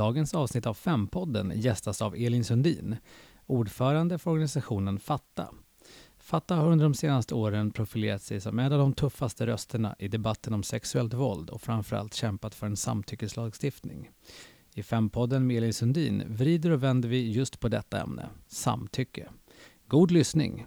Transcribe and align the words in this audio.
Dagens 0.00 0.34
avsnitt 0.34 0.66
av 0.66 0.74
Fempodden 0.74 1.52
gästas 1.56 2.02
av 2.02 2.14
Elin 2.14 2.44
Sundin, 2.44 2.96
ordförande 3.46 4.18
för 4.18 4.30
organisationen 4.30 4.98
Fatta. 4.98 5.48
Fatta 6.18 6.54
har 6.54 6.72
under 6.72 6.84
de 6.84 6.94
senaste 6.94 7.34
åren 7.34 7.70
profilerat 7.70 8.22
sig 8.22 8.40
som 8.40 8.58
en 8.58 8.72
av 8.72 8.78
de 8.78 8.92
tuffaste 8.92 9.46
rösterna 9.46 9.96
i 9.98 10.08
debatten 10.08 10.54
om 10.54 10.62
sexuellt 10.62 11.14
våld 11.14 11.50
och 11.50 11.62
framförallt 11.62 12.14
kämpat 12.14 12.54
för 12.54 12.66
en 12.66 12.76
samtyckeslagstiftning. 12.76 14.10
I 14.74 14.82
Fempodden 14.82 15.46
med 15.46 15.56
Elin 15.56 15.74
Sundin 15.74 16.22
vrider 16.26 16.70
och 16.70 16.82
vänder 16.82 17.08
vi 17.08 17.30
just 17.30 17.60
på 17.60 17.68
detta 17.68 18.00
ämne, 18.00 18.28
samtycke. 18.48 19.28
God 19.86 20.10
lyssning! 20.10 20.66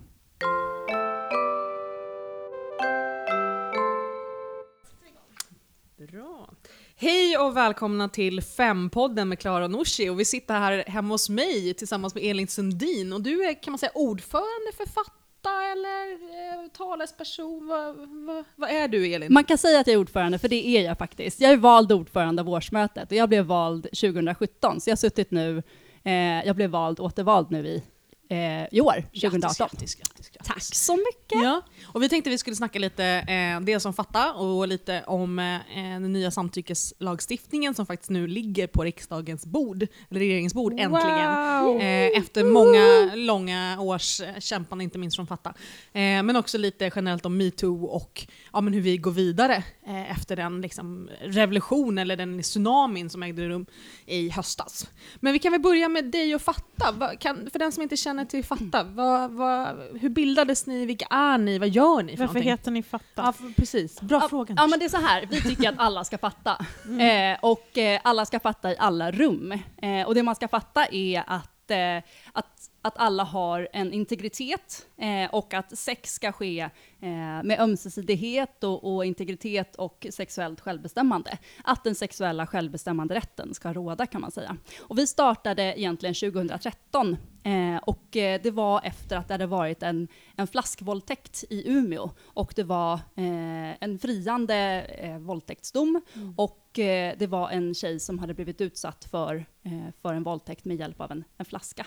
Hej 7.03 7.37
och 7.37 7.57
välkomna 7.57 8.09
till 8.09 8.41
Fempodden 8.41 9.29
med 9.29 9.39
Klara 9.39 9.67
Norsi. 9.67 10.09
Och 10.09 10.19
vi 10.19 10.25
sitter 10.25 10.53
här 10.53 10.83
hemma 10.87 11.13
hos 11.13 11.29
mig 11.29 11.73
tillsammans 11.73 12.15
med 12.15 12.23
Elin 12.23 12.47
Sundin. 12.47 13.13
Och 13.13 13.21
du 13.21 13.45
är 13.45 13.63
kan 13.63 13.71
man 13.71 13.77
säga 13.77 13.91
ordförande 13.95 14.71
författare 14.77 15.71
eller 15.71 16.11
eh, 16.11 16.67
talesperson? 16.77 17.67
Vad, 17.67 17.95
va, 18.25 18.43
va 18.55 18.69
är 18.69 18.87
du 18.87 19.13
Elin? 19.13 19.33
Man 19.33 19.43
kan 19.43 19.57
säga 19.57 19.79
att 19.79 19.87
jag 19.87 19.93
är 19.93 19.99
ordförande, 19.99 20.39
för 20.39 20.49
det 20.49 20.67
är 20.67 20.83
jag 20.83 20.97
faktiskt. 20.97 21.41
Jag 21.41 21.51
är 21.51 21.57
vald 21.57 21.91
ordförande 21.91 22.41
av 22.41 22.49
årsmötet 22.49 23.11
och 23.11 23.17
jag 23.17 23.29
blev 23.29 23.45
vald 23.45 23.83
2017, 23.83 24.81
så 24.81 24.89
jag 24.89 24.91
har 24.91 24.97
suttit 24.97 25.31
nu, 25.31 25.63
eh, 26.03 26.45
jag 26.45 26.55
blev 26.55 26.69
vald, 26.69 26.99
återvald 26.99 27.51
nu 27.51 27.67
i, 27.67 27.83
eh, 28.29 28.67
i 28.71 28.81
år, 28.81 29.03
2018. 29.21 29.67
Grattis, 29.71 29.95
grattis, 29.95 30.29
grattis, 30.29 30.47
Tack 30.47 30.63
så 30.63 30.95
mycket! 30.95 31.43
Ja, 31.43 31.61
och 31.85 32.03
vi 32.03 32.09
tänkte 32.09 32.29
vi 32.29 32.37
skulle 32.37 32.55
snacka 32.55 32.79
lite 32.79 33.05
eh, 33.05 33.61
dels 33.61 33.85
om 33.85 33.93
Fatta 33.93 34.33
och 34.33 34.67
lite 34.67 35.03
om 35.07 35.39
eh, 35.39 35.59
den 35.75 36.13
nya 36.13 36.31
samtyckeslagstiftningen 36.31 37.73
som 37.73 37.85
faktiskt 37.85 38.09
nu 38.09 38.27
ligger 38.27 38.67
på 38.67 38.83
riksdagens 38.83 39.45
bord, 39.45 39.87
eller 40.09 40.19
regeringens 40.19 40.53
bord 40.53 40.71
äntligen. 40.71 41.63
Wow. 41.63 41.81
Eh, 41.81 42.17
efter 42.17 42.43
många 42.43 43.15
långa 43.15 43.79
års 43.79 44.21
kämpande, 44.39 44.83
inte 44.83 44.97
minst 44.97 45.15
från 45.15 45.27
Fatta. 45.27 45.49
Eh, 45.93 46.23
men 46.23 46.35
också 46.35 46.57
lite 46.57 46.91
generellt 46.95 47.25
om 47.25 47.37
metoo 47.37 47.85
och 47.85 48.27
ja, 48.53 48.61
men 48.61 48.73
hur 48.73 48.81
vi 48.81 48.97
går 48.97 49.11
vidare 49.11 49.63
eh, 49.87 50.11
efter 50.11 50.35
den 50.35 50.61
liksom, 50.61 51.09
revolution 51.21 51.97
eller 51.97 52.17
den 52.17 52.41
tsunamin 52.41 53.09
som 53.09 53.23
ägde 53.23 53.47
rum 53.47 53.65
i 54.05 54.29
höstas. 54.29 54.87
Men 55.19 55.33
vi 55.33 55.39
kan 55.39 55.51
väl 55.51 55.61
börja 55.61 55.89
med 55.89 56.05
dig 56.05 56.35
och 56.35 56.41
Fatta. 56.41 57.15
Kan, 57.19 57.49
för 57.51 57.59
den 57.59 57.71
som 57.71 57.83
inte 57.83 57.97
känner 57.97 58.12
till 58.25 58.43
Fatta, 58.43 58.83
va, 58.83 59.27
va, 59.27 59.75
hur 59.99 60.09
bildades 60.09 60.65
ni? 60.65 60.85
Vilka 60.85 61.05
är 61.09 61.37
ni? 61.37 61.59
Vad 61.59 61.69
gör 61.69 62.03
ni 62.03 62.11
för 62.11 62.23
Varför 62.23 62.33
någonting? 62.33 62.51
heter 62.51 62.71
ni 62.71 62.83
Fatta? 62.83 63.05
Ja, 63.15 63.33
precis. 63.55 64.01
Bra 64.01 64.19
ja, 64.21 64.29
fråga. 64.29 64.53
Ja 64.57 64.67
men 64.67 64.79
det 64.79 64.85
är 64.85 64.89
så 64.89 64.97
här, 64.97 65.27
vi 65.29 65.41
tycker 65.41 65.69
att 65.69 65.79
alla 65.79 66.03
ska 66.03 66.17
fatta. 66.17 66.65
Eh, 66.99 67.37
och 67.41 67.77
eh, 67.77 68.01
alla 68.03 68.25
ska 68.25 68.39
fatta 68.39 68.71
i 68.71 68.75
alla 68.79 69.11
rum. 69.11 69.51
Eh, 69.81 70.07
och 70.07 70.15
det 70.15 70.23
man 70.23 70.35
ska 70.35 70.47
fatta 70.47 70.85
är 70.85 71.23
att, 71.27 71.71
eh, 71.71 71.97
att, 72.33 72.69
att 72.81 72.97
alla 72.97 73.23
har 73.23 73.67
en 73.73 73.93
integritet 73.93 74.85
eh, 74.97 75.33
och 75.33 75.53
att 75.53 75.77
sex 75.77 76.13
ska 76.13 76.31
ske 76.31 76.59
eh, 77.01 77.43
med 77.43 77.59
ömsesidighet 77.59 78.63
och, 78.63 78.95
och 78.95 79.05
integritet 79.05 79.75
och 79.75 80.07
sexuellt 80.09 80.61
självbestämmande. 80.61 81.37
Att 81.63 81.83
den 81.83 81.95
sexuella 81.95 82.47
självbestämmanderätten 82.47 83.53
ska 83.53 83.73
råda 83.73 84.05
kan 84.05 84.21
man 84.21 84.31
säga. 84.31 84.57
Och 84.81 84.97
vi 84.97 85.07
startade 85.07 85.79
egentligen 85.79 86.15
2013 86.15 87.17
eh, 87.43 87.77
och 87.77 88.17
eh, 88.17 88.41
det 88.43 88.51
var 88.51 88.81
efter 88.83 89.17
att 89.17 89.27
det 89.27 89.33
hade 89.33 89.45
varit 89.45 89.83
en, 89.83 90.07
en 90.35 90.47
flaskvåldtäkt 90.47 91.43
i 91.49 91.71
Umeå 91.71 92.09
och 92.23 92.53
det 92.55 92.63
var 92.63 92.93
eh, 92.93 93.83
en 93.83 93.99
friande 93.99 94.81
eh, 94.81 95.17
våldtäktsdom 95.19 96.01
och 96.37 96.79
eh, 96.79 97.15
det 97.17 97.27
var 97.27 97.49
en 97.49 97.73
tjej 97.73 97.99
som 97.99 98.19
hade 98.19 98.33
blivit 98.33 98.61
utsatt 98.61 99.05
för, 99.11 99.45
eh, 99.63 99.93
för 100.01 100.13
en 100.13 100.23
våldtäkt 100.23 100.65
med 100.65 100.77
hjälp 100.77 101.01
av 101.01 101.11
en, 101.11 101.23
en 101.37 101.45
flaska. 101.45 101.85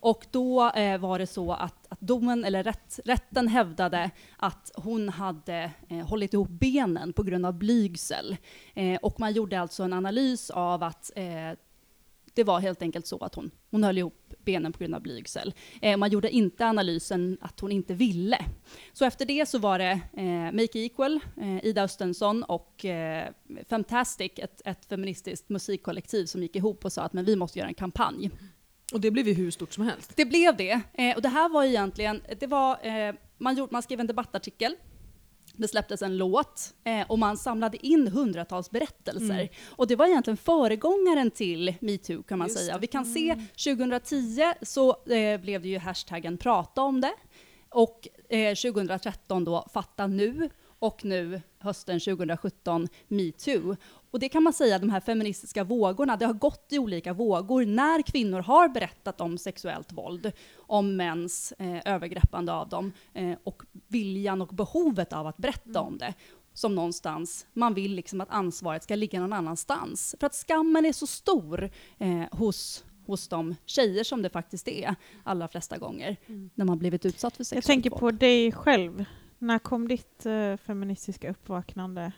Och 0.00 0.26
då 0.30 0.54
var 1.00 1.18
det 1.18 1.26
så 1.26 1.52
att, 1.52 1.86
att 1.88 2.00
domen, 2.00 2.44
eller 2.44 2.64
rätt, 2.64 3.00
rätten 3.04 3.48
hävdade 3.48 4.10
att 4.36 4.72
hon 4.74 5.08
hade 5.08 5.70
hållit 6.06 6.34
ihop 6.34 6.48
benen 6.48 7.12
på 7.12 7.22
grund 7.22 7.46
av 7.46 7.54
blygsel. 7.54 8.36
Och 9.02 9.20
man 9.20 9.32
gjorde 9.32 9.60
alltså 9.60 9.82
en 9.82 9.92
analys 9.92 10.50
av 10.50 10.82
att 10.82 11.10
det 12.34 12.44
var 12.44 12.60
helt 12.60 12.82
enkelt 12.82 13.06
så 13.06 13.18
att 13.18 13.34
hon, 13.34 13.50
hon 13.70 13.84
höll 13.84 13.98
ihop 13.98 14.34
benen 14.44 14.72
på 14.72 14.78
grund 14.78 14.94
av 14.94 15.02
blygsel. 15.02 15.54
Eh, 15.82 15.96
man 15.96 16.10
gjorde 16.10 16.30
inte 16.30 16.66
analysen 16.66 17.38
att 17.40 17.60
hon 17.60 17.72
inte 17.72 17.94
ville. 17.94 18.44
Så 18.92 19.04
efter 19.04 19.26
det 19.26 19.46
så 19.48 19.58
var 19.58 19.78
det 19.78 20.00
eh, 20.12 20.52
Make 20.52 20.78
Equal, 20.78 21.20
eh, 21.40 21.64
Ida 21.64 21.82
Östensson 21.82 22.42
och 22.42 22.84
eh, 22.84 23.28
Fantastic, 23.68 24.32
ett, 24.36 24.62
ett 24.64 24.84
feministiskt 24.84 25.48
musikkollektiv 25.48 26.26
som 26.26 26.42
gick 26.42 26.56
ihop 26.56 26.84
och 26.84 26.92
sa 26.92 27.02
att 27.02 27.12
men 27.12 27.24
vi 27.24 27.36
måste 27.36 27.58
göra 27.58 27.68
en 27.68 27.74
kampanj. 27.74 28.30
Och 28.92 29.00
det 29.00 29.10
blev 29.10 29.28
ju 29.28 29.34
hur 29.34 29.50
stort 29.50 29.72
som 29.72 29.84
helst. 29.84 30.12
Det 30.16 30.24
blev 30.24 30.56
det. 30.56 30.80
Eh, 30.94 31.16
och 31.16 31.22
det 31.22 31.28
här 31.28 31.48
var 31.48 31.64
egentligen, 31.64 32.22
det 32.40 32.46
var, 32.46 32.86
eh, 32.86 33.14
man, 33.38 33.56
gjorde, 33.56 33.72
man 33.72 33.82
skrev 33.82 34.00
en 34.00 34.06
debattartikel, 34.06 34.76
det 35.56 35.68
släpptes 35.68 36.02
en 36.02 36.16
låt 36.16 36.74
eh, 36.84 37.06
och 37.08 37.18
man 37.18 37.36
samlade 37.36 37.86
in 37.86 38.08
hundratals 38.08 38.70
berättelser. 38.70 39.34
Mm. 39.34 39.48
Och 39.68 39.86
det 39.86 39.96
var 39.96 40.06
egentligen 40.06 40.36
föregångaren 40.36 41.30
till 41.30 41.74
metoo 41.80 42.22
kan 42.22 42.38
man 42.38 42.48
Just 42.48 42.58
säga. 42.58 42.74
det. 42.74 42.80
Vi 42.80 42.86
kan 42.86 43.04
se 43.04 43.36
2010 43.74 44.52
så 44.62 44.90
eh, 44.90 45.40
blev 45.40 45.62
det 45.62 45.68
ju 45.68 45.78
hashtaggen 45.78 46.36
prata 46.38 46.82
om 46.82 47.00
det. 47.00 47.12
Och 47.68 48.08
eh, 48.28 48.54
2013 48.54 49.44
då 49.44 49.68
fatta 49.72 50.06
nu 50.06 50.50
och 50.78 51.04
nu 51.04 51.42
hösten 51.58 52.00
2017 52.00 52.88
metoo. 53.08 53.76
Och 54.10 54.18
det 54.18 54.28
kan 54.28 54.42
man 54.42 54.52
säga, 54.52 54.78
de 54.78 54.90
här 54.90 55.00
feministiska 55.00 55.64
vågorna, 55.64 56.16
det 56.16 56.26
har 56.26 56.32
gått 56.32 56.66
i 56.70 56.78
olika 56.78 57.12
vågor 57.12 57.66
när 57.66 58.02
kvinnor 58.02 58.40
har 58.40 58.68
berättat 58.68 59.20
om 59.20 59.38
sexuellt 59.38 59.92
våld, 59.92 60.32
om 60.56 60.96
mäns 60.96 61.52
eh, 61.58 61.94
övergreppande 61.94 62.52
av 62.52 62.68
dem 62.68 62.92
eh, 63.14 63.38
och 63.44 63.62
viljan 63.88 64.42
och 64.42 64.48
behovet 64.48 65.12
av 65.12 65.26
att 65.26 65.36
berätta 65.36 65.80
om 65.80 65.98
det. 65.98 66.14
Som 66.54 66.74
någonstans, 66.74 67.46
man 67.52 67.74
vill 67.74 67.94
liksom 67.94 68.20
att 68.20 68.30
ansvaret 68.30 68.82
ska 68.82 68.94
ligga 68.94 69.20
någon 69.20 69.32
annanstans. 69.32 70.14
För 70.20 70.26
att 70.26 70.34
skammen 70.34 70.86
är 70.86 70.92
så 70.92 71.06
stor 71.06 71.70
eh, 71.98 72.24
hos 72.32 72.84
hos 73.06 73.28
de 73.28 73.54
tjejer 73.66 74.04
som 74.04 74.22
det 74.22 74.30
faktiskt 74.30 74.68
är, 74.68 74.94
allra 75.24 75.48
flesta 75.48 75.78
gånger, 75.78 76.16
när 76.54 76.64
man 76.64 76.78
blivit 76.78 77.06
utsatt 77.06 77.36
för 77.36 77.44
sexuellt 77.44 77.68
Jag 77.68 77.74
tänker 77.74 77.90
våld. 77.90 78.00
på 78.00 78.10
dig 78.10 78.52
själv. 78.52 79.04
När 79.42 79.58
kom 79.58 79.88
ditt 79.88 80.26
eh, 80.26 80.56
feministiska 80.56 81.30
uppvaknande? 81.30 82.12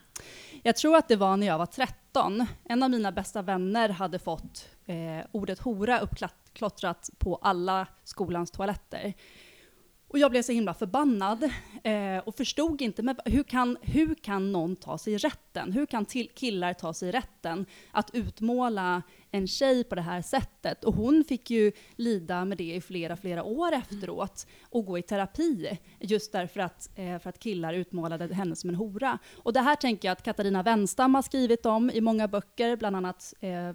Jag 0.62 0.76
tror 0.76 0.96
att 0.96 1.08
det 1.08 1.16
var 1.16 1.36
när 1.36 1.46
jag 1.46 1.58
var 1.58 1.66
13. 1.66 2.46
En 2.64 2.82
av 2.82 2.90
mina 2.90 3.12
bästa 3.12 3.42
vänner 3.42 3.88
hade 3.88 4.18
fått 4.18 4.68
eh, 4.86 5.26
ordet 5.32 5.58
hora 5.58 5.98
uppklottrat 6.00 7.10
på 7.18 7.36
alla 7.42 7.86
skolans 8.04 8.50
toaletter. 8.50 9.14
Och 10.12 10.18
jag 10.18 10.30
blev 10.30 10.42
så 10.42 10.52
himla 10.52 10.74
förbannad 10.74 11.50
eh, 11.82 12.18
och 12.24 12.34
förstod 12.34 12.82
inte, 12.82 13.02
men 13.02 13.16
hur 13.24 13.42
kan, 13.42 13.78
hur 13.82 14.14
kan 14.14 14.52
någon 14.52 14.76
ta 14.76 14.98
sig 14.98 15.16
rätten? 15.16 15.72
Hur 15.72 15.86
kan 15.86 16.04
till 16.04 16.28
killar 16.28 16.74
ta 16.74 16.94
sig 16.94 17.12
rätten 17.12 17.66
att 17.90 18.10
utmåla 18.14 19.02
en 19.30 19.46
tjej 19.46 19.84
på 19.84 19.94
det 19.94 20.02
här 20.02 20.22
sättet? 20.22 20.84
Och 20.84 20.94
hon 20.94 21.24
fick 21.24 21.50
ju 21.50 21.72
lida 21.96 22.44
med 22.44 22.58
det 22.58 22.74
i 22.74 22.80
flera, 22.80 23.16
flera 23.16 23.42
år 23.42 23.72
efteråt 23.72 24.46
och 24.70 24.86
gå 24.86 24.98
i 24.98 25.02
terapi 25.02 25.78
just 26.00 26.32
därför 26.32 26.60
att, 26.60 26.98
eh, 26.98 27.18
för 27.18 27.28
att 27.28 27.38
killar 27.38 27.74
utmålade 27.74 28.34
henne 28.34 28.56
som 28.56 28.70
en 28.70 28.76
hora. 28.76 29.18
Och 29.36 29.52
det 29.52 29.60
här 29.60 29.76
tänker 29.76 30.08
jag 30.08 30.12
att 30.12 30.22
Katarina 30.22 30.62
Wenstam 30.62 31.14
har 31.14 31.22
skrivit 31.22 31.66
om 31.66 31.90
i 31.90 32.00
många 32.00 32.28
böcker, 32.28 32.76
bland 32.76 32.96
annat 32.96 33.34
eh, 33.40 33.70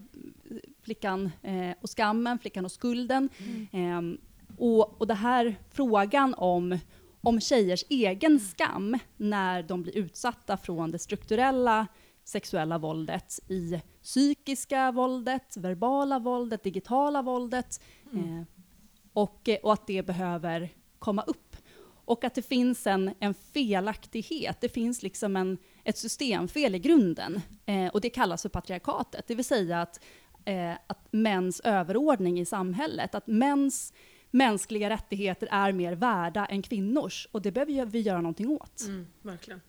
Flickan 0.81 1.31
eh, 1.41 1.71
och 1.81 1.89
skammen, 1.89 2.39
Flickan 2.39 2.65
och 2.65 2.71
skulden. 2.71 3.29
Ehm, 3.71 4.17
och, 4.57 5.01
och 5.01 5.07
det 5.07 5.13
här 5.13 5.55
frågan 5.71 6.33
om, 6.33 6.79
om 7.21 7.39
tjejers 7.39 7.83
egen 7.89 8.39
skam 8.39 8.97
när 9.17 9.63
de 9.63 9.83
blir 9.83 9.97
utsatta 9.97 10.57
från 10.57 10.91
det 10.91 10.99
strukturella 10.99 11.87
sexuella 12.23 12.77
våldet 12.77 13.39
i 13.47 13.81
psykiska 14.03 14.91
våldet, 14.91 15.57
verbala 15.57 16.19
våldet, 16.19 16.63
digitala 16.63 17.21
våldet. 17.21 17.81
Eh, 18.13 18.43
och, 19.13 19.49
och 19.63 19.73
att 19.73 19.87
det 19.87 20.05
behöver 20.05 20.69
komma 20.99 21.21
upp. 21.21 21.55
Och 22.05 22.23
att 22.23 22.35
det 22.35 22.41
finns 22.41 22.87
en, 22.87 23.13
en 23.19 23.33
felaktighet, 23.33 24.61
det 24.61 24.69
finns 24.69 25.03
liksom 25.03 25.35
en, 25.35 25.57
ett 25.83 25.97
systemfel 25.97 26.75
i 26.75 26.79
grunden. 26.79 27.41
Eh, 27.65 27.87
och 27.87 28.01
det 28.01 28.09
kallas 28.09 28.41
för 28.41 28.49
patriarkatet, 28.49 29.27
det 29.27 29.35
vill 29.35 29.45
säga 29.45 29.81
att, 29.81 30.03
eh, 30.45 30.73
att 30.87 31.07
mäns 31.11 31.59
överordning 31.59 32.39
i 32.39 32.45
samhället, 32.45 33.15
att 33.15 33.27
mäns 33.27 33.93
mänskliga 34.31 34.89
rättigheter 34.89 35.47
är 35.51 35.71
mer 35.71 35.93
värda 35.93 36.45
än 36.45 36.61
kvinnors. 36.61 37.27
Och 37.31 37.41
det 37.41 37.51
behöver 37.51 37.85
vi 37.85 37.99
göra 37.99 38.21
någonting 38.21 38.49
åt. 38.49 38.81
Mm, 38.87 39.07
verkligen. 39.21 39.61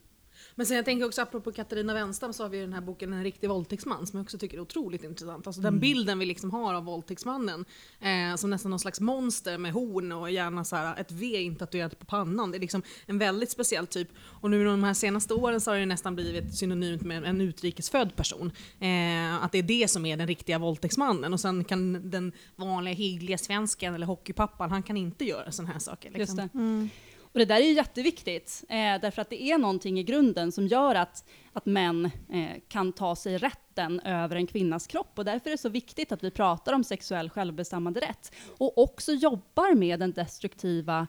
Men 0.58 0.66
sen 0.66 0.76
jag 0.76 0.84
tänker 0.84 1.06
också 1.06 1.22
apropå 1.22 1.52
Katarina 1.52 1.94
Wenstam 1.94 2.32
så 2.32 2.42
har 2.42 2.50
vi 2.50 2.60
den 2.60 2.72
här 2.72 2.80
boken 2.80 3.12
En 3.12 3.24
riktig 3.24 3.48
våldtäktsman 3.48 4.06
som 4.06 4.16
jag 4.16 4.24
också 4.24 4.38
tycker 4.38 4.56
är 4.56 4.60
otroligt 4.60 5.04
intressant. 5.04 5.46
Alltså 5.46 5.62
den 5.62 5.78
bilden 5.80 6.18
vi 6.18 6.26
liksom 6.26 6.50
har 6.50 6.74
av 6.74 6.84
våldtäktsmannen 6.84 7.64
eh, 8.00 8.36
som 8.36 8.50
nästan 8.50 8.70
någon 8.70 8.80
slags 8.80 9.00
monster 9.00 9.58
med 9.58 9.72
horn 9.72 10.12
och 10.12 10.30
gärna 10.30 10.64
så 10.64 10.76
här 10.76 11.00
ett 11.00 11.12
V 11.12 11.42
intatuerat 11.42 11.98
på 11.98 12.06
pannan. 12.06 12.50
Det 12.50 12.58
är 12.58 12.60
liksom 12.60 12.82
en 13.06 13.18
väldigt 13.18 13.50
speciell 13.50 13.86
typ. 13.86 14.08
Och 14.18 14.50
nu 14.50 14.64
de 14.64 14.84
här 14.84 14.94
senaste 14.94 15.34
åren 15.34 15.60
så 15.60 15.70
har 15.70 15.78
det 15.78 15.86
nästan 15.86 16.14
blivit 16.14 16.54
synonymt 16.54 17.02
med 17.02 17.24
en 17.24 17.40
utrikesfödd 17.40 18.16
person. 18.16 18.52
Eh, 18.80 19.44
att 19.44 19.52
det 19.52 19.58
är 19.58 19.62
det 19.62 19.90
som 19.90 20.06
är 20.06 20.16
den 20.16 20.26
riktiga 20.26 20.58
våldtäktsmannen 20.58 21.32
och 21.32 21.40
sen 21.40 21.64
kan 21.64 22.10
den 22.10 22.32
vanliga 22.56 22.94
hyggliga 22.94 23.38
svensken 23.38 23.94
eller 23.94 24.06
hockeypappan, 24.06 24.70
han 24.70 24.82
kan 24.82 24.96
inte 24.96 25.24
göra 25.24 25.52
sådana 25.52 25.72
här 25.72 25.80
saker. 25.80 26.10
Liksom. 26.10 26.90
Det. 27.32 27.38
Och 27.38 27.46
det 27.46 27.54
där 27.54 27.60
är 27.60 27.64
ju 27.66 27.72
jätteviktigt, 27.72 28.64
eh, 28.68 28.76
därför 28.76 29.22
att 29.22 29.30
det 29.30 29.42
är 29.42 29.58
någonting 29.58 29.98
i 29.98 30.02
grunden 30.02 30.52
som 30.52 30.66
gör 30.66 30.94
att, 30.94 31.24
att 31.52 31.66
män 31.66 32.10
eh, 32.32 32.60
kan 32.68 32.92
ta 32.92 33.16
sig 33.16 33.38
rätten 33.38 34.00
över 34.00 34.36
en 34.36 34.46
kvinnas 34.46 34.86
kropp. 34.86 35.18
Och 35.18 35.24
därför 35.24 35.50
är 35.50 35.54
det 35.54 35.58
så 35.58 35.68
viktigt 35.68 36.12
att 36.12 36.24
vi 36.24 36.30
pratar 36.30 36.72
om 36.72 36.84
sexuell 36.84 37.30
självbestämmande 37.30 38.00
rätt 38.00 38.32
och 38.58 38.78
också 38.78 39.12
jobbar 39.12 39.74
med 39.74 40.00
den 40.00 40.12
destruktiva 40.12 41.06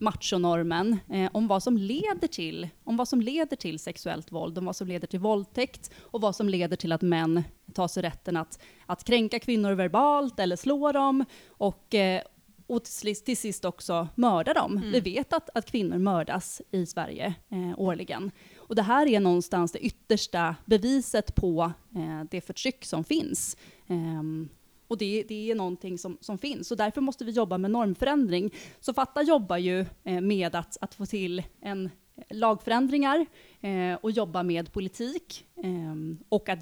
machonormen, 0.00 0.98
eh, 1.12 1.30
om, 1.32 1.48
vad 1.48 1.62
som 1.62 1.76
leder 1.76 2.26
till, 2.28 2.68
om 2.84 2.96
vad 2.96 3.08
som 3.08 3.20
leder 3.20 3.56
till 3.56 3.78
sexuellt 3.78 4.32
våld, 4.32 4.58
om 4.58 4.64
vad 4.64 4.76
som 4.76 4.88
leder 4.88 5.06
till 5.06 5.20
våldtäkt 5.20 5.90
och 6.00 6.20
vad 6.20 6.36
som 6.36 6.48
leder 6.48 6.76
till 6.76 6.92
att 6.92 7.02
män 7.02 7.42
tar 7.74 7.88
sig 7.88 8.02
rätten 8.02 8.36
att, 8.36 8.60
att 8.86 9.04
kränka 9.04 9.38
kvinnor 9.38 9.72
verbalt 9.72 10.40
eller 10.40 10.56
slå 10.56 10.92
dem 10.92 11.24
och, 11.48 11.94
eh, 11.94 12.22
och 12.70 12.84
till, 12.84 12.92
sist- 12.92 13.24
till 13.26 13.36
sist 13.36 13.64
också 13.64 14.08
mörda 14.14 14.54
dem. 14.54 14.80
Vi 14.92 15.00
vet 15.00 15.32
att, 15.32 15.50
att 15.54 15.66
kvinnor 15.70 15.98
mördas 15.98 16.62
i 16.70 16.86
Sverige 16.86 17.34
eh, 17.50 17.80
årligen. 17.80 18.30
Och 18.58 18.74
det 18.74 18.82
här 18.82 19.06
är 19.06 19.20
någonstans 19.20 19.72
det 19.72 19.78
yttersta 19.78 20.56
beviset 20.64 21.34
på 21.34 21.72
eh, 21.96 22.24
det 22.30 22.40
förtryck 22.40 22.84
som 22.84 23.04
finns. 23.04 23.56
Ehm, 23.88 24.48
och 24.88 24.98
det, 24.98 25.22
det 25.28 25.50
är 25.50 25.54
någonting 25.54 25.98
som, 25.98 26.18
som 26.20 26.38
finns. 26.38 26.70
Och 26.70 26.76
därför 26.76 27.00
måste 27.00 27.24
vi 27.24 27.32
jobba 27.32 27.58
med 27.58 27.70
normförändring. 27.70 28.50
Så 28.80 28.94
Fatta 28.94 29.22
jobbar 29.22 29.56
ju 29.56 29.80
eh, 30.04 30.20
med 30.20 30.54
att, 30.54 30.76
att 30.80 30.94
få 30.94 31.06
till 31.06 31.42
en 31.60 31.90
lagförändringar 32.30 33.26
eh, 33.60 33.94
och 34.02 34.10
jobba 34.10 34.42
med 34.42 34.72
politik. 34.72 35.44
ehm, 35.64 36.18
och 36.28 36.48
att 36.48 36.58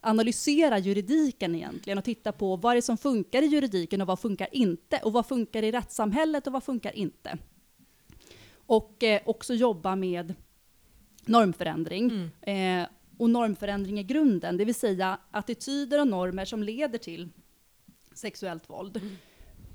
analysera 0.00 0.78
juridiken 0.78 1.54
egentligen 1.54 1.98
och 1.98 2.04
titta 2.04 2.32
på 2.32 2.56
vad 2.56 2.74
det 2.74 2.78
är 2.78 2.82
som 2.82 2.98
funkar 2.98 3.42
i 3.42 3.46
juridiken 3.46 4.00
och 4.00 4.06
vad 4.06 4.20
funkar 4.20 4.48
inte 4.52 5.00
och 5.04 5.12
vad 5.12 5.26
funkar 5.26 5.62
i 5.62 5.72
rättssamhället 5.72 6.46
och 6.46 6.52
vad 6.52 6.64
funkar 6.64 6.96
inte. 6.96 7.38
Och 8.66 9.02
eh, 9.02 9.20
också 9.24 9.54
jobba 9.54 9.96
med 9.96 10.34
normförändring. 11.26 12.30
Eh, 12.40 12.86
och 13.18 13.30
normförändring 13.30 13.98
är 13.98 14.02
grunden, 14.02 14.56
det 14.56 14.64
vill 14.64 14.74
säga 14.74 15.18
attityder 15.30 16.00
och 16.00 16.08
normer 16.08 16.44
som 16.44 16.62
leder 16.62 16.98
till 16.98 17.28
sexuellt 18.12 18.70
våld. 18.70 19.00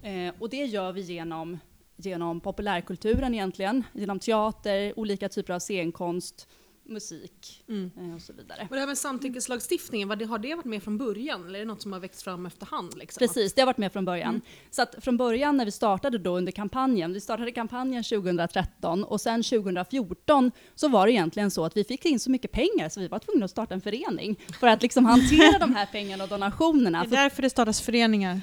Eh, 0.04 0.34
och 0.40 0.50
det 0.50 0.66
gör 0.66 0.92
vi 0.92 1.02
genom, 1.02 1.60
genom 1.96 2.40
populärkulturen 2.40 3.34
egentligen, 3.34 3.84
genom 3.94 4.20
teater, 4.20 5.00
olika 5.00 5.30
typer 5.30 5.54
av 5.54 5.60
scenkonst, 5.60 6.48
musik 6.86 7.64
Mm. 7.70 7.92
eh, 7.98 8.16
och 8.16 8.22
så 8.22 8.34
vidare. 8.34 8.68
Och 8.70 8.76
det 8.76 8.80
här 8.80 8.88
med 8.88 8.98
samtyckeslagstiftningen, 8.98 10.08
vad 10.08 10.20
det, 10.20 10.26
har 10.26 10.38
det 10.40 10.56
varit 10.56 10.66
med 10.66 10.84
från 10.84 10.98
början 10.98 11.46
eller 11.48 11.60
är 11.60 11.64
det 11.64 11.68
något 11.68 11.82
som 11.82 11.94
har 11.94 12.00
växt 12.00 12.22
fram 12.24 12.46
efterhand? 12.46 12.98
Liksom? 12.98 13.20
Precis, 13.20 13.54
det 13.54 13.62
har 13.62 13.66
varit 13.66 13.78
med 13.78 13.94
från 13.94 14.06
början. 14.06 14.42
Så 14.72 14.82
att 14.82 14.96
från 15.02 15.18
början 15.18 15.58
när 15.58 15.66
vi 15.66 15.72
startade 15.72 16.18
då 16.18 16.38
under 16.38 16.52
kampanjen, 16.52 17.14
vi 17.14 17.22
startade 17.22 17.52
kampanjen 17.52 18.04
2013 18.04 19.04
och 19.04 19.22
sen 19.22 19.44
2014 19.44 20.52
så 20.76 20.88
var 20.88 21.06
det 21.08 21.12
egentligen 21.14 21.52
så 21.52 21.66
att 21.66 21.78
vi 21.78 21.84
fick 21.84 22.06
in 22.06 22.20
så 22.20 22.32
mycket 22.32 22.52
pengar 22.52 22.90
så 22.90 23.00
vi 23.00 23.08
var 23.08 23.20
tvungna 23.20 23.46
att 23.46 23.52
starta 23.52 23.74
en 23.74 23.82
förening 23.82 24.40
för 24.60 24.68
att 24.68 24.82
liksom 24.82 25.06
hantera 25.06 25.60
de 25.60 25.76
här 25.76 25.86
pengarna 25.86 26.24
och 26.24 26.30
donationerna. 26.30 27.06
Det 27.10 27.16
är 27.16 27.22
därför 27.24 27.42
det 27.42 27.50
startas 27.50 27.82
föreningar. 27.82 28.42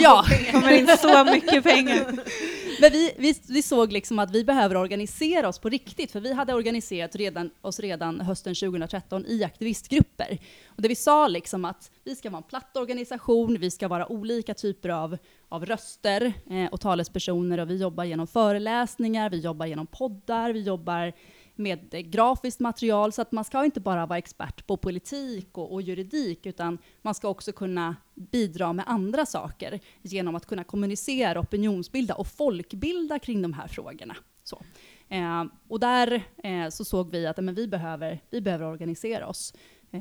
Ja, 0.00 0.24
Det 0.28 0.52
kommer 0.52 0.72
in 0.72 0.88
så 0.98 1.24
mycket 1.24 1.64
pengar. 1.64 2.18
men 2.80 2.92
vi, 2.92 3.12
vi, 3.16 3.34
vi 3.48 3.62
såg 3.62 3.92
liksom 3.92 4.18
att 4.18 4.30
vi 4.30 4.44
behöver 4.44 4.76
organisera 4.76 5.48
oss 5.48 5.58
på 5.58 5.68
riktigt, 5.68 6.12
för 6.12 6.20
vi 6.20 6.32
hade 6.32 6.54
organiserat 6.54 7.16
redan, 7.16 7.50
oss 7.60 7.80
redan 7.80 8.20
hösten 8.20 8.54
2013 8.54 9.26
i 9.26 9.44
aktivistgrupper. 9.44 10.38
Och 10.66 10.82
där 10.82 10.88
vi 10.88 10.94
sa 10.94 11.28
liksom 11.28 11.64
att 11.64 11.90
vi 12.04 12.16
ska 12.16 12.30
vara 12.30 12.42
en 12.42 12.48
platt 12.48 12.76
organisation, 12.76 13.58
vi 13.60 13.70
ska 13.70 13.88
vara 13.88 14.12
olika 14.12 14.54
typer 14.54 14.88
av, 14.88 15.18
av 15.48 15.66
röster 15.66 16.32
eh, 16.50 16.72
och 16.72 16.80
talespersoner 16.80 17.60
och 17.60 17.70
vi 17.70 17.76
jobbar 17.76 18.04
genom 18.04 18.26
föreläsningar, 18.26 19.30
vi 19.30 19.40
jobbar 19.40 19.66
genom 19.66 19.86
poddar, 19.86 20.52
vi 20.52 20.62
jobbar 20.62 21.12
med 21.56 22.10
grafiskt 22.10 22.60
material, 22.60 23.12
så 23.12 23.22
att 23.22 23.32
man 23.32 23.44
ska 23.44 23.64
inte 23.64 23.80
bara 23.80 24.06
vara 24.06 24.18
expert 24.18 24.66
på 24.66 24.76
politik 24.76 25.58
och, 25.58 25.72
och 25.72 25.82
juridik, 25.82 26.46
utan 26.46 26.78
man 27.02 27.14
ska 27.14 27.28
också 27.28 27.52
kunna 27.52 27.96
bidra 28.14 28.72
med 28.72 28.84
andra 28.88 29.26
saker 29.26 29.80
genom 30.02 30.34
att 30.34 30.46
kunna 30.46 30.64
kommunicera, 30.64 31.40
opinionsbilda 31.40 32.14
och 32.14 32.26
folkbilda 32.26 33.18
kring 33.18 33.42
de 33.42 33.52
här 33.52 33.68
frågorna. 33.68 34.16
Så. 34.44 34.62
Eh, 35.08 35.44
och 35.68 35.80
där 35.80 36.22
eh, 36.44 36.68
så 36.68 36.84
såg 36.84 37.10
vi 37.10 37.26
att 37.26 37.36
men 37.36 37.54
vi, 37.54 37.68
behöver, 37.68 38.20
vi 38.30 38.40
behöver 38.40 38.66
organisera 38.66 39.26
oss 39.26 39.54
eh, 39.90 40.00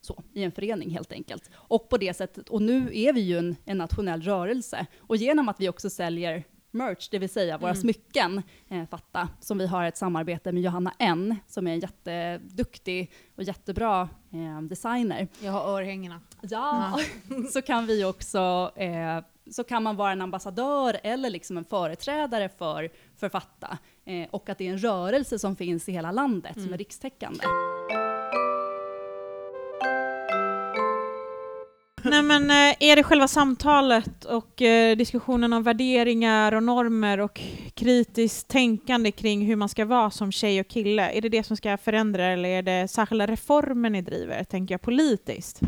så, 0.00 0.22
i 0.32 0.42
en 0.42 0.52
förening 0.52 0.90
helt 0.90 1.12
enkelt. 1.12 1.50
Och 1.54 1.88
på 1.88 1.96
det 1.96 2.14
sättet, 2.14 2.48
och 2.48 2.62
nu 2.62 2.90
är 2.92 3.12
vi 3.12 3.20
ju 3.20 3.38
en, 3.38 3.56
en 3.64 3.78
nationell 3.78 4.22
rörelse, 4.22 4.86
och 4.98 5.16
genom 5.16 5.48
att 5.48 5.60
vi 5.60 5.68
också 5.68 5.90
säljer 5.90 6.44
merch, 6.74 7.08
det 7.10 7.18
vill 7.18 7.28
säga 7.28 7.58
våra 7.58 7.74
smycken, 7.74 8.42
eh, 8.68 8.86
Fatta, 8.86 9.28
som 9.40 9.58
vi 9.58 9.66
har 9.66 9.84
ett 9.84 9.96
samarbete 9.96 10.52
med 10.52 10.62
Johanna 10.62 10.92
N, 10.98 11.36
som 11.46 11.66
är 11.66 11.72
en 11.72 11.80
jätteduktig 11.80 13.12
och 13.36 13.42
jättebra 13.42 14.08
eh, 14.32 14.62
designer. 14.62 15.28
Jag 15.40 15.52
har 15.52 15.78
örhängena. 15.78 16.20
Ja, 16.40 16.98
så 17.52 17.62
kan 17.62 17.86
vi 17.86 18.04
också, 18.04 18.72
eh, 18.76 19.24
så 19.50 19.64
kan 19.64 19.82
man 19.82 19.96
vara 19.96 20.12
en 20.12 20.22
ambassadör 20.22 21.00
eller 21.02 21.30
liksom 21.30 21.58
en 21.58 21.64
företrädare 21.64 22.48
för, 22.48 22.90
för 23.16 23.28
Fatta. 23.28 23.78
Eh, 24.04 24.28
och 24.30 24.48
att 24.48 24.58
det 24.58 24.68
är 24.68 24.72
en 24.72 24.78
rörelse 24.78 25.38
som 25.38 25.56
finns 25.56 25.88
i 25.88 25.92
hela 25.92 26.12
landet, 26.12 26.62
som 26.62 26.72
är 26.72 26.78
rikstäckande. 26.78 27.44
Nej 32.06 32.22
men 32.22 32.50
eh, 32.50 32.76
är 32.80 32.96
det 32.96 33.02
själva 33.02 33.28
samtalet 33.28 34.24
och 34.24 34.62
eh, 34.62 34.96
diskussionen 34.96 35.52
om 35.52 35.62
värderingar 35.62 36.52
och 36.52 36.62
normer 36.62 37.20
och 37.20 37.40
kritiskt 37.74 38.48
tänkande 38.48 39.10
kring 39.10 39.46
hur 39.46 39.56
man 39.56 39.68
ska 39.68 39.84
vara 39.84 40.10
som 40.10 40.32
tjej 40.32 40.60
och 40.60 40.68
kille, 40.68 41.10
är 41.10 41.20
det 41.20 41.28
det 41.28 41.42
som 41.42 41.56
ska 41.56 41.76
förändra 41.76 42.26
eller 42.26 42.48
är 42.48 42.62
det 42.62 42.88
särskilda 42.88 43.26
reformer 43.26 43.90
ni 43.90 44.02
driver, 44.02 44.44
tänker 44.44 44.74
jag 44.74 44.82
politiskt? 44.82 45.60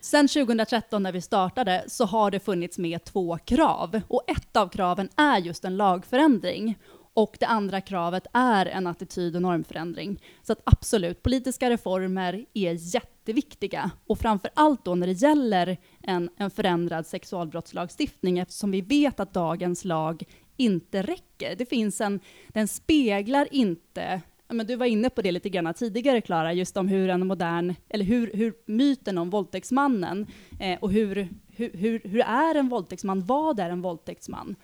Sen 0.00 0.28
2013 0.28 1.02
när 1.02 1.12
vi 1.12 1.20
startade 1.20 1.84
så 1.88 2.04
har 2.04 2.30
det 2.30 2.40
funnits 2.40 2.78
med 2.78 3.04
två 3.04 3.38
krav. 3.44 4.00
Och 4.08 4.22
ett 4.26 4.56
av 4.56 4.68
kraven 4.68 5.08
är 5.16 5.38
just 5.38 5.64
en 5.64 5.76
lagförändring. 5.76 6.78
Och 7.14 7.36
det 7.40 7.46
andra 7.46 7.80
kravet 7.80 8.26
är 8.32 8.66
en 8.66 8.86
attityd 8.86 9.36
och 9.36 9.42
normförändring. 9.42 10.22
Så 10.42 10.52
att 10.52 10.62
absolut, 10.64 11.22
politiska 11.22 11.70
reformer 11.70 12.46
är 12.54 12.94
jätteviktiga. 12.94 13.90
Och 14.06 14.18
framför 14.18 14.50
allt 14.54 14.84
då 14.84 14.94
när 14.94 15.06
det 15.06 15.12
gäller 15.12 15.76
en, 16.02 16.30
en 16.36 16.50
förändrad 16.50 17.06
sexualbrottslagstiftning 17.06 18.38
eftersom 18.38 18.70
vi 18.70 18.80
vet 18.80 19.20
att 19.20 19.34
dagens 19.34 19.84
lag 19.84 20.22
inte 20.56 21.02
räcker. 21.02 21.56
Det 21.56 21.66
finns 21.66 22.00
en, 22.00 22.20
den 22.48 22.68
speglar 22.68 23.48
inte 23.50 24.22
men 24.52 24.66
du 24.66 24.76
var 24.76 24.86
inne 24.86 25.10
på 25.10 25.22
det 25.22 25.32
lite 25.32 25.48
grann 25.48 25.74
tidigare, 25.74 26.20
Klara, 26.20 26.52
just 26.52 26.76
om 26.76 26.88
hur 26.88 27.08
en 27.08 27.26
modern, 27.26 27.74
eller 27.88 28.04
hur, 28.04 28.30
hur 28.34 28.54
myten 28.66 29.18
om 29.18 29.30
våldtäktsmannen 29.30 30.26
eh, 30.60 30.78
och 30.80 30.92
hur, 30.92 31.28
hur, 31.48 31.70
hur, 31.76 32.00
hur 32.04 32.20
är 32.20 32.54
en 32.54 32.68
våldtäktsman, 32.68 33.24
vad 33.24 33.60
är 33.60 33.70
en 33.70 33.82
våldtäktsman? 33.82 34.56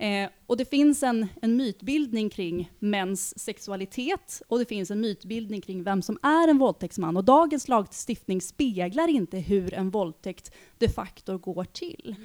Eh, 0.00 0.30
och 0.46 0.56
det 0.56 0.64
finns 0.64 1.02
en, 1.02 1.26
en 1.42 1.56
mytbildning 1.56 2.30
kring 2.30 2.70
mäns 2.78 3.38
sexualitet 3.38 4.42
och 4.48 4.58
det 4.58 4.64
finns 4.64 4.90
en 4.90 5.00
mytbildning 5.00 5.60
kring 5.60 5.82
vem 5.82 6.02
som 6.02 6.18
är 6.22 6.48
en 6.48 6.58
våldtäktsman. 6.58 7.16
Och 7.16 7.24
dagens 7.24 7.68
lagstiftning 7.68 8.40
speglar 8.40 9.08
inte 9.08 9.38
hur 9.38 9.74
en 9.74 9.90
våldtäkt 9.90 10.52
de 10.78 10.88
facto 10.88 11.38
går 11.38 11.64
till. 11.64 12.16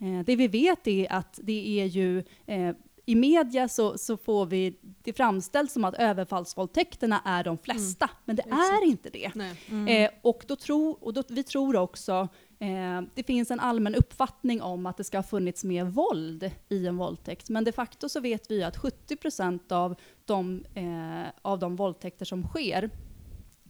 Eh, 0.00 0.24
det 0.26 0.36
vi 0.36 0.48
vet 0.48 0.86
är 0.86 1.12
att 1.12 1.40
det 1.42 1.80
är 1.80 1.86
ju 1.86 2.18
eh, 2.46 2.74
i 3.06 3.14
media 3.14 3.68
så, 3.68 3.98
så 3.98 4.16
får 4.16 4.46
vi 4.46 4.74
det 5.02 5.12
framställt 5.12 5.70
som 5.70 5.84
att 5.84 5.94
överfallsvåldtäkterna 5.94 7.22
är 7.24 7.44
de 7.44 7.58
flesta, 7.58 8.10
men 8.24 8.36
det 8.36 8.42
är 8.42 8.84
inte 8.84 9.10
det. 9.10 9.30
Nej. 9.34 10.04
Eh, 10.04 10.10
och 10.22 10.44
då 10.46 10.56
tro, 10.56 10.90
och 10.90 11.12
då, 11.12 11.22
vi 11.28 11.42
tror 11.42 11.76
också, 11.76 12.28
eh, 12.62 13.02
det 13.14 13.22
finns 13.22 13.50
en 13.50 13.60
allmän 13.60 13.94
uppfattning 13.94 14.62
om 14.62 14.86
att 14.86 14.96
det 14.96 15.04
ska 15.04 15.18
ha 15.18 15.22
funnits 15.22 15.64
mer 15.64 15.84
våld 15.84 16.50
i 16.68 16.86
en 16.86 16.96
våldtäkt. 16.96 17.48
Men 17.48 17.64
de 17.64 17.72
facto 17.72 18.08
så 18.08 18.20
vet 18.20 18.50
vi 18.50 18.62
att 18.62 18.76
70% 18.76 19.72
av 19.72 19.94
de, 20.24 20.64
eh, 20.74 21.32
av 21.42 21.58
de 21.58 21.76
våldtäkter 21.76 22.24
som 22.24 22.46
sker, 22.46 22.90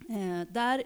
eh, 0.08 0.52
där, 0.52 0.82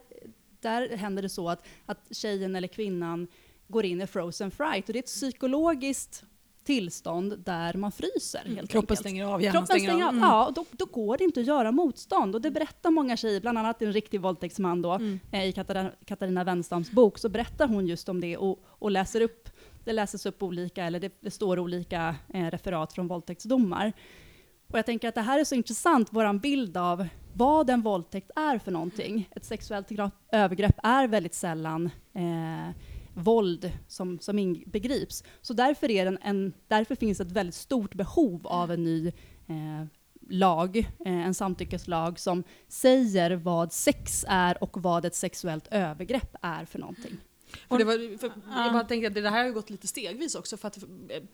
där 0.61 0.97
händer 0.97 1.23
det 1.23 1.29
så 1.29 1.49
att, 1.49 1.67
att 1.87 2.17
tjejen 2.17 2.57
eller 2.57 2.69
kvinnan 2.69 3.29
går 3.69 3.85
in 3.85 4.01
i 4.01 4.07
frozen 4.07 4.51
fright. 4.51 4.89
Och 4.89 4.93
det 4.93 4.99
är 4.99 5.03
ett 5.03 5.07
psykologiskt 5.07 6.25
tillstånd 6.67 7.39
där 7.45 7.75
man 7.75 7.93
fryser 7.93 8.39
helt 8.39 8.49
Mm. 8.51 8.67
Kroppen 8.67 8.97
stänger 8.97 9.25
av, 9.25 9.43
hjärnan 9.43 9.53
Kroppen 9.53 9.67
stänger, 9.67 9.89
stänger 9.91 10.05
av. 10.05 10.11
Mm. 10.11 10.23
Ja, 10.23 10.47
och 10.47 10.53
då, 10.55 10.65
då 10.71 10.85
går 10.85 11.19
det 11.19 11.25
inte 11.25 11.41
att 11.41 11.47
göra 11.47 11.73
motstånd. 11.73 12.35
Och 12.35 12.41
det 12.41 12.51
berättar 12.51 12.91
många 12.91 13.17
tjejer, 13.17 13.41
bland 13.41 13.59
annat 13.59 13.83
en 13.83 13.93
riktig 13.93 14.21
våldtäktsman 14.21 14.83
då, 14.83 14.93
Mm. 14.93 15.21
eh, 15.33 15.45
i 15.45 15.53
Katarina, 15.53 15.91
Katarina 16.05 16.45
Wenstams 16.45 16.91
bok, 16.91 17.19
så 17.19 17.29
berättar 17.29 17.69
hon 17.69 17.87
just 17.87 18.09
om 18.09 18.21
det 18.21 18.37
och, 18.37 18.59
och 18.67 18.91
läser 18.91 19.21
upp, 19.21 19.49
det 19.85 19.93
läses 19.93 20.27
upp 20.27 20.43
olika, 20.43 20.85
eller 20.85 21.01
det, 21.01 21.13
det 21.21 21.31
står 21.31 21.59
olika 21.59 22.15
eh, 22.35 22.51
referat 22.51 22.93
från 22.93 23.09
våldtäktsdomar. 23.09 23.93
Och 24.73 24.79
jag 24.79 24.87
tänker 24.87 25.09
att 25.09 25.15
det 25.15 25.21
här 25.21 25.39
är 25.41 25.45
så 25.45 25.55
intressant, 25.55 26.13
våran 26.13 26.39
bild 26.39 26.77
av 26.77 27.07
vad 27.33 27.71
en 27.71 27.83
våldtäkt 27.83 28.31
är 28.37 28.59
för 28.59 28.71
någonting. 28.71 29.29
Ett 29.37 29.45
sexuellt 29.45 29.89
övergrepp 30.33 30.77
är 30.83 31.09
väldigt 31.09 31.35
sällan 31.35 31.91
eh, 32.15 32.75
våld 33.17 33.73
som, 33.89 34.19
som 34.19 34.39
inbegrips. 34.39 35.25
Så 35.41 35.53
därför, 35.53 35.91
är 35.91 36.05
den 36.05 36.19
en, 36.23 36.53
därför 36.69 36.95
finns 36.95 37.21
ett 37.21 37.33
väldigt 37.33 37.55
stort 37.55 37.95
behov 37.95 38.47
av 38.47 38.71
en 38.71 38.85
ny 38.85 39.07
eh, 39.47 39.87
lag, 40.31 40.77
eh, 40.77 41.27
en 41.27 41.35
samtyckeslag 41.35 42.19
som 42.19 42.45
säger 42.69 43.31
vad 43.31 43.73
sex 43.73 44.25
är 44.29 44.63
och 44.63 44.83
vad 44.83 45.05
ett 45.05 45.15
sexuellt 45.15 45.67
övergrepp 45.71 46.37
är 46.43 46.65
för 46.65 46.79
någonting. 46.79 47.19
För 47.69 47.79
det 47.79 47.85
var, 47.85 48.19
för 48.19 48.27
Ja. 48.27 48.65
Jag 48.65 48.73
bara 48.73 48.85
tänkte 48.85 49.09
att 49.09 49.15
det 49.15 49.31
här 49.31 49.39
har 49.39 49.47
ju 49.47 49.53
gått 49.53 49.71
lite 49.71 49.87
stegvis 49.87 50.35
också. 50.35 50.57
För 50.57 50.69
att 50.69 50.79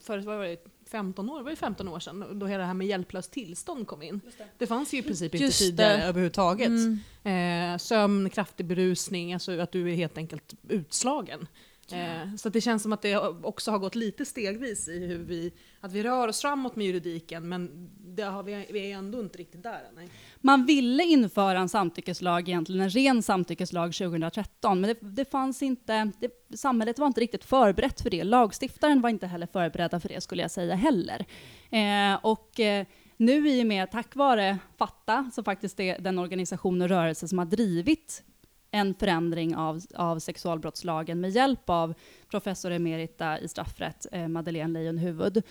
för 0.01 0.19
vad 0.19 0.39
var 0.39 0.45
det, 0.45 0.65
15 0.91 1.31
år, 1.31 1.39
det 1.39 1.45
var 1.45 1.51
ju 1.51 1.57
15 1.57 1.89
år 1.89 2.01
sedan 2.01 2.39
då 2.39 2.47
hela 2.47 2.61
det 2.61 2.67
här 2.67 2.75
med 2.75 2.87
hjälplöst 2.87 3.33
tillstånd 3.33 3.87
kom 3.87 4.03
in. 4.03 4.21
Det, 4.59 4.67
fanns 4.67 4.95
ju 4.95 4.99
i 4.99 5.03
princip 5.03 5.35
inte 5.35 5.59
tidigare 5.59 5.97
det. 5.97 6.03
överhuvudtaget. 6.03 6.69
Mm. 6.69 7.73
Eh, 7.73 7.79
sömn, 7.79 8.31
kraftig 8.31 8.67
berusning, 8.67 9.35
alltså 9.35 9.61
att 9.61 9.73
du 9.73 9.91
är 9.91 9.95
helt 9.95 10.19
enkelt 10.19 10.55
utslagen. 10.69 11.47
Eh, 11.93 12.35
så 12.37 12.49
det 12.49 12.61
känns 12.61 12.83
som 12.83 12.93
att 12.93 13.03
det 13.03 13.19
också 13.43 13.71
har 13.71 13.79
gått 13.79 13.95
lite 13.95 14.25
stegvis 14.25 14.89
i 14.89 15.07
hur 15.07 15.19
vi, 15.19 15.53
att 15.81 15.93
vi 15.93 16.03
rör 16.03 16.29
oss 16.29 16.41
framåt 16.41 16.77
med 16.77 16.87
juridiken 16.87 17.49
men 17.49 17.91
det 18.17 18.23
har 18.23 18.43
vi, 18.43 18.67
vi 18.71 18.93
är 18.93 18.97
ändå 18.97 19.21
inte 19.21 19.39
riktigt 19.39 19.63
där. 19.63 19.81
Nej. 19.97 20.09
Man 20.41 20.67
ville 20.67 21.05
införa 21.05 21.59
en 21.59 21.69
samtyckeslag, 21.69 22.49
egentligen 22.49 22.81
en 22.81 22.91
ren 22.91 23.23
samtyckeslag 23.23 23.95
2013, 23.95 24.81
men 24.81 24.89
det, 24.89 24.99
det 25.01 25.31
fanns 25.31 25.63
inte, 25.63 26.11
det, 26.21 26.59
samhället 26.59 26.99
var 26.99 27.07
inte 27.07 27.21
riktigt 27.21 27.45
förberett 27.45 28.01
för 28.01 28.11
det. 28.11 28.25
Lagstiftaren 28.25 29.01
var 29.01 29.11
inte 29.11 29.27
heller 29.27 29.47
förberedda 29.47 30.01
för 30.01 30.09
det 30.09 30.21
skulle 30.21 30.43
jag 30.43 30.51
säga 30.51 30.75
heller. 30.75 31.27
Eh, 31.71 32.19
och 32.23 32.61
eh, 32.61 32.87
nu 33.17 33.49
i 33.49 33.63
och 33.63 33.67
med, 33.67 33.91
tack 33.91 34.17
vare 34.17 34.59
Fatta, 34.77 35.31
som 35.35 35.45
faktiskt 35.45 35.81
är 35.81 35.99
den 35.99 36.19
organisation 36.19 36.83
och 36.83 36.89
rörelse 36.89 37.29
som 37.29 37.39
har 37.39 37.47
drivit 37.47 38.25
en 38.75 38.95
förändring 38.95 39.57
av, 39.57 39.81
av 39.95 40.19
sexualbrottslagen 40.19 41.21
med 41.21 41.31
hjälp 41.31 41.71
av 41.71 41.95
professor 42.31 42.71
emerita 42.71 43.39
i 43.39 43.49
straffrätt, 43.49 44.07
eh, 44.13 44.29
Madeleine 44.29 44.73
Leijonhufvud, 44.73 45.43